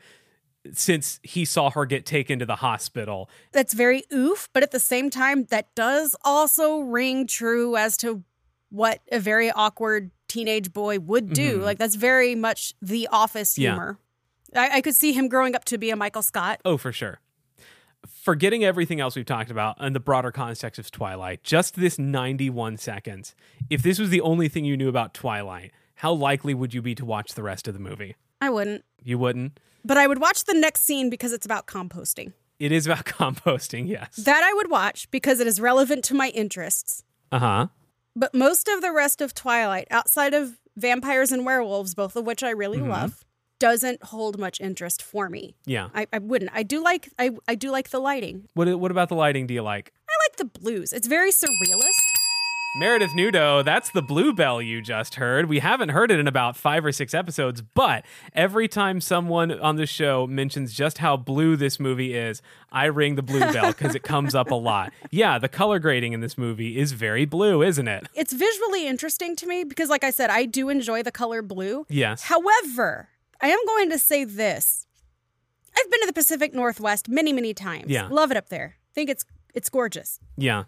since 0.73 1.19
he 1.23 1.45
saw 1.45 1.71
her 1.71 1.85
get 1.87 2.07
taken 2.07 2.39
to 2.39 2.47
the 2.47 2.57
hospital. 2.57 3.29
That's 3.53 3.75
very 3.75 4.05
oof, 4.13 4.49
but 4.53 4.63
at 4.63 4.71
the 4.71 4.79
same 4.81 5.11
time, 5.11 5.45
that 5.51 5.75
does 5.75 6.15
also 6.25 6.79
ring 6.81 7.27
true 7.27 7.77
as 7.77 7.97
to 7.99 8.23
what 8.71 9.01
a 9.11 9.19
very 9.19 9.51
awkward 9.51 10.11
teenage 10.29 10.73
boy 10.73 10.99
would 10.99 11.33
do. 11.33 11.59
Mhm. 11.59 11.63
Like 11.63 11.79
that's 11.79 11.97
very 11.97 12.35
much 12.35 12.75
the 12.81 13.09
office 13.09 13.57
humor. 13.57 13.99
I, 14.55 14.77
I 14.77 14.81
could 14.81 14.95
see 14.95 15.13
him 15.13 15.29
growing 15.29 15.55
up 15.55 15.65
to 15.67 15.79
be 15.79 15.91
a 15.91 15.97
Michael 15.97 16.23
Scott. 16.23 16.61
Oh, 16.65 16.77
for 16.77 16.93
sure. 16.93 17.21
Forgetting 18.07 18.65
everything 18.65 19.01
else 19.01 19.15
we've 19.15 19.25
talked 19.25 19.51
about 19.51 19.77
and 19.79 19.95
the 19.95 20.01
broader 20.01 20.33
context 20.33 20.79
of 20.79 20.91
Twilight, 20.91 21.43
just 21.45 21.77
this 21.77 21.99
91 21.99 22.77
seconds, 22.77 23.35
if 23.71 23.83
this 23.83 23.99
was 23.99 24.11
the 24.11 24.21
only 24.21 24.49
thing 24.49 24.65
you 24.65 24.77
knew 24.77 24.89
about 24.89 25.15
Twilight, 25.15 25.71
how 25.97 26.13
likely 26.13 26.53
would 26.53 26.75
you 26.75 26.83
be 26.83 26.95
to 26.97 27.05
watch 27.05 27.35
the 27.35 27.43
rest 27.43 27.69
of 27.69 27.75
the 27.75 27.81
movie? 27.81 28.17
I 28.41 28.51
wouldn't. 28.51 28.85
You 29.03 29.19
wouldn't? 29.19 29.59
But 29.85 29.97
I 29.99 30.07
would 30.09 30.21
watch 30.21 30.45
the 30.45 30.55
next 30.55 30.83
scene 30.85 31.11
because 31.11 31.33
it's 31.33 31.47
about 31.47 31.67
composting. 31.67 32.33
It 32.59 32.73
is 32.73 32.87
about 32.87 33.05
composting, 33.07 33.89
yes. 33.89 34.17
That 34.17 34.43
I 34.43 34.53
would 34.55 34.71
watch 34.71 35.09
because 35.13 35.39
it 35.41 35.47
is 35.47 35.61
relevant 35.61 36.05
to 36.07 36.15
my 36.15 36.29
interests. 36.31 37.05
Uh 37.31 37.39
huh. 37.39 37.67
But 38.17 38.35
most 38.35 38.69
of 38.69 38.81
the 38.83 38.93
rest 38.93 39.21
of 39.21 39.33
Twilight, 39.33 39.87
outside 39.91 40.35
of 40.35 40.59
vampires 40.77 41.31
and 41.33 41.47
werewolves, 41.47 41.95
both 41.95 42.17
of 42.17 42.27
which 42.27 42.43
I 42.43 42.51
really 42.51 42.79
Mhm. 42.79 42.89
love, 42.89 43.25
doesn't 43.63 44.03
hold 44.03 44.41
much 44.41 44.61
interest 44.61 45.01
for 45.01 45.29
me. 45.29 45.55
Yeah. 45.67 45.89
I, 45.95 46.09
I 46.13 46.19
wouldn't. 46.19 46.51
I 46.53 46.65
do 46.65 46.83
like 46.83 47.11
I, 47.17 47.31
I 47.47 47.55
do 47.55 47.71
like 47.71 47.91
the 47.91 48.01
lighting. 48.01 48.49
What 48.55 48.67
what 48.81 48.91
about 48.91 49.09
the 49.09 49.15
lighting 49.15 49.47
do 49.47 49.55
you 49.55 49.63
like? 49.63 49.93
I 50.09 50.15
like 50.27 50.37
the 50.37 50.59
blues. 50.61 50.93
It's 50.93 51.07
very 51.07 51.31
surrealist. 51.31 52.09
Meredith 52.75 53.13
Nudo, 53.13 53.65
that's 53.65 53.91
the 53.91 54.03
bluebell 54.03 54.61
you 54.61 54.81
just 54.81 55.15
heard. 55.17 55.49
We 55.49 55.61
haven't 55.61 55.91
heard 55.91 56.11
it 56.11 56.19
in 56.19 56.27
about 56.27 56.57
five 56.57 56.85
or 56.85 56.91
six 56.91 57.15
episodes, 57.15 57.61
but 57.61 58.05
every 58.35 58.67
time 58.67 59.01
someone 59.01 59.53
on 59.53 59.77
the 59.77 59.87
show 59.87 60.27
mentions 60.27 60.73
just 60.73 60.99
how 60.99 61.17
blue 61.17 61.55
this 61.55 61.79
movie 61.79 62.15
is, 62.15 62.43
I 62.73 62.87
ring 62.87 63.15
the 63.15 63.23
bluebell 63.23 63.73
because 63.75 63.95
it 63.95 64.03
comes 64.03 64.35
up 64.35 64.51
a 64.51 64.57
lot. 64.57 64.93
Yeah, 65.11 65.39
the 65.39 65.51
color 65.51 65.79
grading 65.79 66.15
in 66.15 66.21
this 66.21 66.37
movie 66.37 66.79
is 66.81 66.93
very 66.93 67.27
blue, 67.27 67.63
isn't 67.63 67.87
it? 67.87 68.09
It's 68.15 68.33
visually 68.33 68.89
interesting 68.89 69.37
to 69.37 69.47
me 69.47 69.63
because, 69.63 69.89
like 69.89 70.03
I 70.03 70.11
said, 70.11 70.31
I 70.31 70.47
do 70.47 70.69
enjoy 70.69 71.03
the 71.05 71.13
color 71.13 71.43
blue. 71.43 71.87
Yes. 71.91 72.23
However, 72.23 73.11
I 73.43 73.49
am 73.49 73.59
going 73.67 73.91
to 73.91 73.99
say 73.99 74.25
this. 74.25 74.87
I've 75.77 75.91
been 75.91 76.01
to 76.01 76.07
the 76.07 76.13
Pacific 76.13 76.55
Northwest 76.55 77.09
many, 77.09 77.33
many 77.33 77.53
times. 77.55 77.87
Yeah. 77.89 78.09
Love 78.11 78.31
it 78.31 78.37
up 78.37 78.49
there. 78.49 78.77
Think 78.95 79.11
it's 79.11 79.25
it's 79.55 79.69
gorgeous. 79.69 80.19
Yeah. 80.37 80.65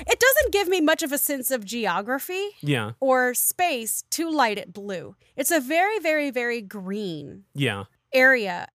It 0.00 0.20
doesn't 0.20 0.52
give 0.52 0.68
me 0.68 0.80
much 0.80 1.02
of 1.02 1.12
a 1.12 1.18
sense 1.18 1.50
of 1.50 1.64
geography 1.64 2.50
Yeah. 2.60 2.92
or 3.00 3.34
space 3.34 4.04
to 4.10 4.30
light 4.30 4.58
it 4.58 4.72
blue. 4.72 5.16
It's 5.36 5.50
a 5.50 5.60
very, 5.60 5.98
very, 5.98 6.30
very 6.30 6.60
green 6.60 7.44
Yeah. 7.54 7.84
area. 8.12 8.68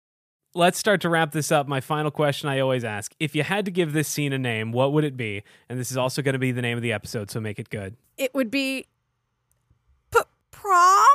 Let's 0.54 0.80
start 0.80 1.02
to 1.02 1.10
wrap 1.10 1.32
this 1.34 1.52
up. 1.52 1.68
My 1.68 1.82
final 1.82 2.12
question 2.12 2.48
I 2.50 2.60
always 2.60 2.84
ask 2.86 3.14
if 3.20 3.36
you 3.36 3.44
had 3.44 3.66
to 3.66 3.72
give 3.72 3.92
this 3.94 4.08
scene 4.08 4.32
a 4.34 4.40
name, 4.40 4.72
what 4.72 4.94
would 4.94 5.04
it 5.04 5.18
be? 5.18 5.44
And 5.70 5.78
this 5.78 5.92
is 5.92 5.98
also 5.98 6.22
going 6.22 6.34
to 6.34 6.40
be 6.40 6.54
the 6.54 6.62
name 6.62 6.78
of 6.78 6.82
the 6.82 6.94
episode, 6.94 7.30
so 7.30 7.40
make 7.42 7.60
it 7.60 7.70
good. 7.70 7.98
It 8.18 8.34
would 8.34 8.50
be 8.50 8.86
p- 10.12 10.20
prom. 10.52 11.06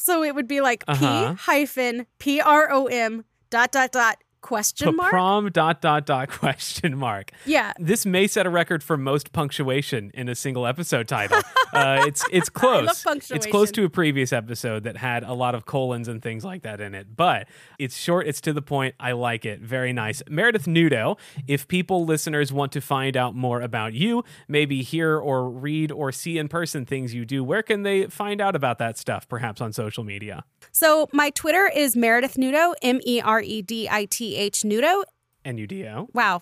So 0.00 0.22
it 0.22 0.34
would 0.34 0.48
be 0.48 0.60
like 0.60 0.84
Uh-huh. 0.88 1.34
P 1.34 1.42
hyphen 1.42 2.06
P 2.18 2.40
R 2.40 2.70
O 2.72 2.86
M 2.86 3.24
dot 3.50 3.70
dot 3.72 3.92
dot 3.92 4.16
question 4.40 4.96
mark. 4.96 5.10
Prom 5.10 5.50
dot 5.50 5.80
dot 5.80 6.06
dot 6.06 6.28
question 6.30 6.96
mark. 6.96 7.32
yeah. 7.44 7.72
This 7.78 8.06
may 8.06 8.26
set 8.26 8.46
a 8.46 8.50
record 8.50 8.82
for 8.82 8.96
most 8.96 9.32
punctuation 9.32 10.10
in 10.14 10.28
a 10.28 10.34
single 10.34 10.66
episode 10.66 11.08
title. 11.08 11.40
uh, 11.72 12.04
it's 12.06 12.24
it's 12.30 12.48
close. 12.48 13.04
It's 13.30 13.46
close 13.46 13.70
to 13.72 13.84
a 13.84 13.90
previous 13.90 14.32
episode 14.32 14.84
that 14.84 14.96
had 14.96 15.22
a 15.22 15.32
lot 15.32 15.54
of 15.54 15.66
colons 15.66 16.08
and 16.08 16.22
things 16.22 16.44
like 16.44 16.62
that 16.62 16.80
in 16.80 16.94
it. 16.94 17.16
But 17.16 17.48
it's 17.78 17.96
short. 17.96 18.26
It's 18.26 18.40
to 18.42 18.52
the 18.52 18.62
point. 18.62 18.94
I 18.98 19.12
like 19.12 19.44
it. 19.44 19.60
Very 19.60 19.92
nice. 19.92 20.22
Meredith 20.28 20.66
Nudo. 20.66 21.18
If 21.46 21.68
people 21.68 22.04
listeners 22.04 22.52
want 22.52 22.72
to 22.72 22.80
find 22.80 23.16
out 23.16 23.34
more 23.34 23.60
about 23.60 23.92
you, 23.92 24.24
maybe 24.48 24.82
hear 24.82 25.18
or 25.18 25.48
read 25.48 25.92
or 25.92 26.12
see 26.12 26.38
in 26.38 26.48
person 26.48 26.84
things 26.86 27.14
you 27.14 27.24
do, 27.24 27.42
where 27.44 27.62
can 27.62 27.82
they 27.82 28.06
find 28.06 28.40
out 28.40 28.56
about 28.56 28.78
that 28.78 28.98
stuff? 28.98 29.28
Perhaps 29.28 29.60
on 29.60 29.72
social 29.72 30.04
media. 30.04 30.44
So 30.72 31.08
my 31.12 31.30
Twitter 31.30 31.70
is 31.74 31.96
Meredith 31.96 32.34
Nudo, 32.34 32.74
M 32.82 33.00
E 33.04 33.20
R 33.20 33.40
E 33.40 33.62
D 33.62 33.88
I 33.88 34.04
T 34.04 34.36
H 34.36 34.62
Nudo. 34.62 35.02
NUDO. 35.44 36.08
Wow. 36.12 36.40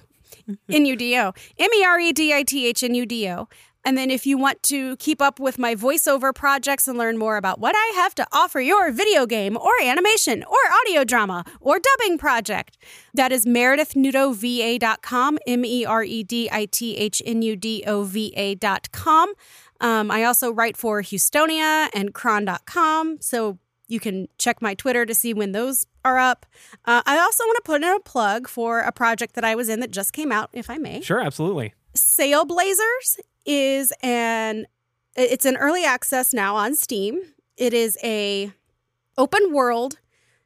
N 0.69 0.85
U 0.85 0.97
D 0.97 1.17
O. 1.19 1.33
M 1.59 1.71
E 1.75 1.85
R 1.85 2.01
E 2.01 2.13
D 2.13 2.35
I 2.35 2.43
T 2.43 2.67
H 2.67 2.83
N 2.83 2.95
U 2.95 3.07
D 3.07 3.29
O. 3.29 3.49
And 3.85 3.97
then 3.97 4.11
if 4.11 4.27
you 4.27 4.37
want 4.37 4.63
to 4.65 4.97
keep 4.97 5.23
up 5.23 5.41
with 5.41 5.59
my 5.59 5.75
voiceover 5.75 6.35
projects 6.35 6.89
and 6.89 6.99
learn 6.99 7.17
more 7.17 7.37
about 7.37 7.59
what 7.59 7.75
I 7.75 7.93
have 7.95 8.15
to 8.17 8.27
offer 8.33 8.61
your 8.61 8.91
video 8.91 9.25
game 9.25 9.57
or 9.57 9.71
animation 9.83 10.45
or 10.45 10.59
audio 10.81 11.05
drama 11.05 11.45
or 11.61 11.79
dubbing 11.79 12.19
project, 12.19 12.77
that 13.15 13.33
is 13.33 13.47
meredithnudova.com, 13.47 15.39
M 15.47 15.65
E 15.65 15.87
R 15.87 16.05
E 16.05 16.23
D 16.23 16.51
I 16.53 16.67
T 16.67 16.97
H 16.97 17.23
N 17.25 17.41
U 17.41 17.57
D 17.57 17.83
O 17.87 18.03
V 18.03 18.35
A.com. 18.37 19.33
Um, 19.81 20.11
I 20.11 20.25
also 20.25 20.53
write 20.53 20.77
for 20.77 21.03
Houstonia 21.03 21.89
and 21.95 22.13
chron.com. 22.13 23.19
So 23.21 23.59
you 23.89 23.99
can 23.99 24.29
check 24.39 24.63
my 24.63 24.75
Twitter 24.75 25.05
to 25.07 25.15
see 25.15 25.35
when 25.35 25.53
those 25.53 25.87
are 26.05 26.19
up. 26.19 26.47
Uh, 26.85 27.03
I 27.07 27.19
also 27.19 27.45
want 27.45 27.57
to 27.57 27.63
put 27.63 27.83
in 27.83 27.89
a 27.89 28.01
plug 28.01 28.49
for 28.49 28.81
a 28.81 28.93
project 28.93 29.35
that 29.35 29.45
I 29.45 29.55
was 29.55 29.69
in 29.69 29.81
that 29.81 29.91
just 29.91 30.13
came 30.13 30.31
out, 30.31 30.51
if 30.53 30.71
I 30.71 30.77
may. 30.77 31.01
Sure, 31.01 31.21
absolutely. 31.21 31.75
Sail 31.95 32.45
Blazers 32.45 33.19
is 33.45 33.93
an 34.03 34.67
it's 35.17 35.45
an 35.45 35.57
early 35.57 35.85
access 35.85 36.33
now 36.33 36.55
on 36.55 36.77
Steam. 36.77 37.21
It 37.57 37.75
is 37.75 37.99
a 38.05 38.53
open 39.17 39.53
world 39.53 39.99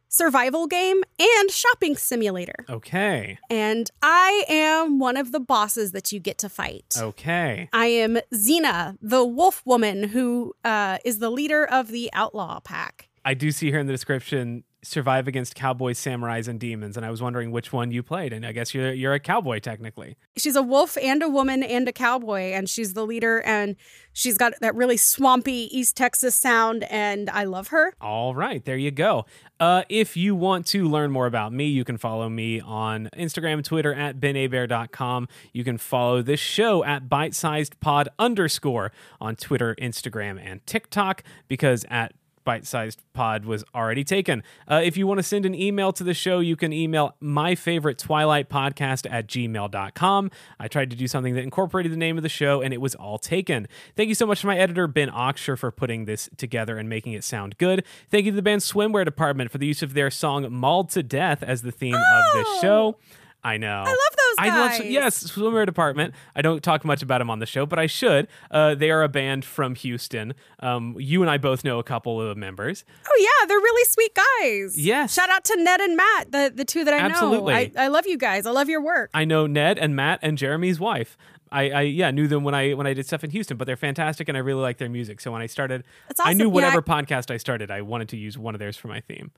survival 0.08 0.66
game 0.66 1.02
and 1.18 1.50
shopping 1.50 1.96
simulator. 1.96 2.64
Okay. 2.68 3.38
And 3.50 3.90
I 4.02 4.44
am 4.48 4.98
one 4.98 5.16
of 5.16 5.32
the 5.32 5.40
bosses 5.40 5.92
that 5.92 6.12
you 6.12 6.20
get 6.20 6.38
to 6.38 6.48
fight. 6.48 6.94
Okay. 6.96 7.68
I 7.72 7.86
am 7.86 8.18
Xena, 8.32 8.98
the 9.00 9.24
wolf 9.24 9.62
woman 9.64 10.04
who 10.04 10.54
uh, 10.64 10.98
is 11.04 11.18
the 11.18 11.30
leader 11.30 11.64
of 11.64 11.88
the 11.88 12.10
outlaw 12.12 12.60
pack. 12.60 13.08
I 13.24 13.34
do 13.34 13.50
see 13.50 13.70
here 13.70 13.80
in 13.80 13.86
the 13.86 13.92
description 13.92 14.64
survive 14.84 15.28
against 15.28 15.54
cowboys, 15.54 15.98
samurais, 15.98 16.48
and 16.48 16.58
demons, 16.58 16.96
and 16.96 17.06
I 17.06 17.10
was 17.10 17.22
wondering 17.22 17.52
which 17.52 17.72
one 17.72 17.92
you 17.92 18.02
played. 18.02 18.32
And 18.32 18.44
I 18.44 18.52
guess 18.52 18.74
you're 18.74 18.92
you're 18.92 19.14
a 19.14 19.20
cowboy 19.20 19.60
technically. 19.60 20.16
She's 20.36 20.56
a 20.56 20.62
wolf 20.62 20.96
and 20.98 21.22
a 21.22 21.28
woman 21.28 21.62
and 21.62 21.88
a 21.88 21.92
cowboy, 21.92 22.52
and 22.52 22.68
she's 22.68 22.94
the 22.94 23.06
leader, 23.06 23.40
and 23.42 23.76
she's 24.12 24.36
got 24.36 24.54
that 24.60 24.74
really 24.74 24.96
swampy 24.96 25.68
East 25.76 25.96
Texas 25.96 26.34
sound, 26.34 26.84
and 26.90 27.30
I 27.30 27.44
love 27.44 27.68
her. 27.68 27.94
All 28.00 28.34
right, 28.34 28.64
there 28.64 28.76
you 28.76 28.90
go. 28.90 29.24
Uh, 29.60 29.84
if 29.88 30.16
you 30.16 30.34
want 30.34 30.66
to 30.66 30.88
learn 30.88 31.12
more 31.12 31.26
about 31.26 31.52
me, 31.52 31.66
you 31.66 31.84
can 31.84 31.96
follow 31.96 32.28
me 32.28 32.60
on 32.60 33.08
Instagram 33.16 33.62
Twitter 33.62 33.94
at 33.94 34.18
benabear.com. 34.18 35.28
You 35.52 35.62
can 35.62 35.78
follow 35.78 36.22
this 36.22 36.40
show 36.40 36.82
at 36.82 37.08
bitesizedpod 37.08 38.08
underscore 38.18 38.90
on 39.20 39.36
Twitter, 39.36 39.76
Instagram, 39.76 40.40
and 40.44 40.66
TikTok 40.66 41.22
because 41.46 41.84
at 41.88 42.12
Bite 42.44 42.66
Sized 42.66 43.02
Pod 43.12 43.44
was 43.44 43.64
already 43.74 44.04
taken. 44.04 44.42
Uh, 44.68 44.80
if 44.82 44.96
you 44.96 45.06
want 45.06 45.18
to 45.18 45.22
send 45.22 45.46
an 45.46 45.54
email 45.54 45.92
to 45.92 46.04
the 46.04 46.14
show, 46.14 46.40
you 46.40 46.56
can 46.56 46.72
email 46.72 47.14
my 47.20 47.54
favorite 47.54 47.98
Twilight 47.98 48.48
podcast 48.48 49.10
at 49.10 49.26
gmail.com. 49.26 50.30
I 50.58 50.68
tried 50.68 50.90
to 50.90 50.96
do 50.96 51.06
something 51.06 51.34
that 51.34 51.42
incorporated 51.42 51.92
the 51.92 51.96
name 51.96 52.16
of 52.16 52.22
the 52.22 52.28
show 52.28 52.60
and 52.60 52.72
it 52.74 52.80
was 52.80 52.94
all 52.94 53.18
taken. 53.18 53.68
Thank 53.96 54.08
you 54.08 54.14
so 54.14 54.26
much 54.26 54.40
to 54.40 54.46
my 54.46 54.58
editor, 54.58 54.86
Ben 54.86 55.10
Oxshire, 55.12 55.56
for 55.56 55.70
putting 55.70 56.04
this 56.04 56.28
together 56.36 56.78
and 56.78 56.88
making 56.88 57.12
it 57.12 57.24
sound 57.24 57.58
good. 57.58 57.84
Thank 58.10 58.26
you 58.26 58.32
to 58.32 58.36
the 58.36 58.42
band 58.42 58.62
Swimwear 58.62 59.04
Department 59.04 59.50
for 59.50 59.58
the 59.58 59.66
use 59.66 59.82
of 59.82 59.94
their 59.94 60.10
song 60.10 60.52
Mauled 60.52 60.90
to 60.90 61.02
Death 61.02 61.42
as 61.42 61.62
the 61.62 61.72
theme 61.72 61.94
of 61.94 62.24
this 62.34 62.60
show. 62.60 62.96
I 63.44 63.56
know. 63.56 63.82
I 63.84 63.90
love 63.90 63.96
those 64.16 64.36
I 64.38 64.48
love, 64.48 64.70
guys. 64.78 64.84
yes, 64.84 65.24
Swimwear 65.24 65.66
Department. 65.66 66.14
I 66.36 66.42
don't 66.42 66.62
talk 66.62 66.84
much 66.84 67.02
about 67.02 67.18
them 67.18 67.28
on 67.28 67.40
the 67.40 67.46
show, 67.46 67.66
but 67.66 67.78
I 67.78 67.86
should. 67.86 68.28
Uh, 68.50 68.74
they 68.76 68.90
are 68.90 69.02
a 69.02 69.08
band 69.08 69.44
from 69.44 69.74
Houston. 69.74 70.34
Um, 70.60 70.94
you 70.98 71.22
and 71.22 71.30
I 71.30 71.38
both 71.38 71.64
know 71.64 71.78
a 71.80 71.82
couple 71.82 72.20
of 72.20 72.28
the 72.28 72.34
members. 72.36 72.84
Oh 73.04 73.18
yeah, 73.18 73.46
they're 73.48 73.58
really 73.58 73.84
sweet 73.86 74.14
guys. 74.14 74.78
Yes. 74.78 75.12
Shout 75.14 75.28
out 75.28 75.44
to 75.44 75.56
Ned 75.62 75.80
and 75.80 75.96
Matt, 75.96 76.30
the 76.30 76.52
the 76.54 76.64
two 76.64 76.84
that 76.84 76.94
I 76.94 76.98
Absolutely. 76.98 77.52
know. 77.52 77.58
I, 77.58 77.72
I 77.76 77.88
love 77.88 78.06
you 78.06 78.16
guys. 78.16 78.46
I 78.46 78.52
love 78.52 78.68
your 78.68 78.80
work. 78.82 79.10
I 79.12 79.24
know 79.24 79.46
Ned 79.46 79.78
and 79.78 79.96
Matt 79.96 80.20
and 80.22 80.38
Jeremy's 80.38 80.78
wife. 80.78 81.16
I, 81.50 81.70
I 81.70 81.80
yeah 81.82 82.10
knew 82.10 82.28
them 82.28 82.44
when 82.44 82.54
I 82.54 82.72
when 82.74 82.86
I 82.86 82.94
did 82.94 83.06
stuff 83.06 83.24
in 83.24 83.30
Houston, 83.30 83.56
but 83.56 83.66
they're 83.66 83.76
fantastic 83.76 84.28
and 84.28 84.36
I 84.38 84.40
really 84.40 84.62
like 84.62 84.78
their 84.78 84.88
music. 84.88 85.20
So 85.20 85.32
when 85.32 85.42
I 85.42 85.46
started, 85.46 85.84
That's 86.08 86.20
I 86.20 86.32
knew 86.32 86.44
awesome. 86.44 86.48
Yeah, 86.48 86.54
whatever 86.54 86.80
podcast 86.82 87.30
I 87.30 87.36
started, 87.36 87.70
I 87.70 87.82
wanted 87.82 88.08
to 88.10 88.16
use 88.16 88.38
one 88.38 88.54
of 88.54 88.58
theirs 88.58 88.76
for 88.76 88.88
my 88.88 89.00
theme. 89.00 89.32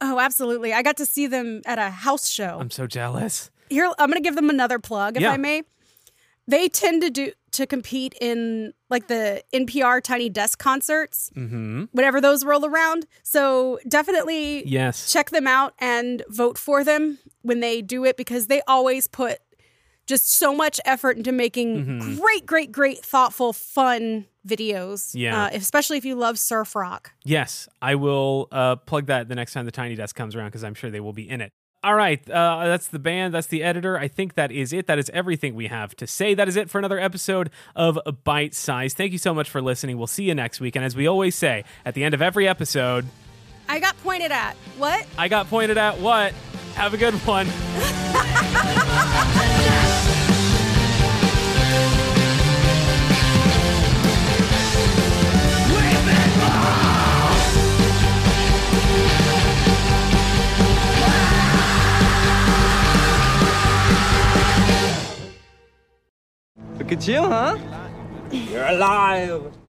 Oh, 0.00 0.18
absolutely. 0.20 0.72
I 0.72 0.82
got 0.82 0.96
to 0.98 1.06
see 1.06 1.26
them 1.26 1.62
at 1.66 1.78
a 1.78 1.90
house 1.90 2.28
show. 2.28 2.58
I'm 2.60 2.70
so 2.70 2.86
jealous. 2.86 3.50
Here, 3.70 3.86
I'm 3.98 4.10
going 4.10 4.22
to 4.22 4.26
give 4.26 4.36
them 4.36 4.50
another 4.50 4.78
plug, 4.78 5.16
if 5.16 5.22
Yeah. 5.22 5.32
I 5.32 5.36
may. 5.36 5.62
They 6.48 6.68
tend 6.68 7.02
to 7.02 7.10
do 7.10 7.32
to 7.52 7.66
compete 7.66 8.14
in 8.20 8.74
like 8.90 9.08
the 9.08 9.42
NPR 9.52 10.02
Tiny 10.02 10.28
Desk 10.28 10.58
concerts, 10.58 11.30
Mm-hmm. 11.34 11.84
whenever 11.92 12.20
those 12.20 12.44
roll 12.44 12.66
around. 12.66 13.06
So 13.22 13.80
definitely 13.88 14.66
Yes. 14.68 15.10
check 15.10 15.30
them 15.30 15.46
out 15.46 15.72
and 15.78 16.22
vote 16.28 16.58
for 16.58 16.84
them 16.84 17.18
when 17.42 17.60
they 17.60 17.80
do 17.82 18.04
it 18.04 18.16
because 18.18 18.46
they 18.48 18.60
always 18.68 19.06
put 19.08 19.38
just 20.06 20.32
so 20.32 20.54
much 20.54 20.80
effort 20.84 21.16
into 21.16 21.32
making 21.32 21.84
Mhm. 22.00 22.20
great, 22.20 22.46
great, 22.46 22.72
great, 22.72 22.98
thoughtful, 23.04 23.52
fun 23.52 24.26
videos. 24.46 25.10
Yeah. 25.14 25.44
Uh, 25.44 25.50
especially 25.52 25.98
if 25.98 26.04
you 26.04 26.14
love 26.14 26.38
surf 26.38 26.74
rock. 26.76 27.12
Yes, 27.24 27.68
I 27.82 27.96
will 27.96 28.48
uh, 28.52 28.76
plug 28.76 29.06
that 29.06 29.28
the 29.28 29.34
next 29.34 29.52
time 29.52 29.64
the 29.66 29.72
Tiny 29.72 29.94
Desk 29.96 30.14
comes 30.14 30.36
around 30.36 30.46
because 30.48 30.62
I'm 30.64 30.74
sure 30.74 30.90
they 30.90 31.00
will 31.00 31.12
be 31.12 31.28
in 31.28 31.40
it. 31.40 31.50
All 31.84 31.94
right, 31.94 32.18
uh, 32.30 32.64
that's 32.66 32.88
the 32.88 32.98
band, 32.98 33.32
that's 33.34 33.46
the 33.46 33.62
editor. 33.62 33.96
I 33.98 34.08
think 34.08 34.34
that 34.34 34.50
is 34.50 34.72
it. 34.72 34.86
That 34.88 34.98
is 34.98 35.08
everything 35.10 35.54
we 35.54 35.68
have 35.68 35.94
to 35.96 36.06
say. 36.06 36.34
That 36.34 36.48
is 36.48 36.56
it 36.56 36.68
for 36.70 36.78
another 36.78 36.98
episode 36.98 37.50
of 37.76 37.98
Bite 38.24 38.54
Size. 38.54 38.92
Thank 38.94 39.12
you 39.12 39.18
so 39.18 39.32
much 39.34 39.48
for 39.48 39.60
listening. 39.62 39.96
We'll 39.98 40.06
see 40.08 40.24
you 40.24 40.34
next 40.34 40.58
week. 40.60 40.74
And 40.74 40.84
as 40.84 40.96
we 40.96 41.06
always 41.06 41.36
say 41.36 41.64
at 41.84 41.94
the 41.94 42.02
end 42.02 42.14
of 42.14 42.22
every 42.22 42.48
episode, 42.48 43.06
I 43.68 43.78
got 43.78 43.96
pointed 44.02 44.32
at. 44.32 44.56
What? 44.78 45.06
I 45.18 45.28
got 45.28 45.48
pointed 45.48 45.78
at 45.78 46.00
what? 46.00 46.32
Have 46.76 46.92
a 46.92 46.98
good 46.98 47.14
one. 47.26 47.46
Look 66.76 66.92
at 66.92 67.08
you, 67.08 67.22
huh? 67.22 67.58
You're 68.30 68.66
alive. 68.66 69.65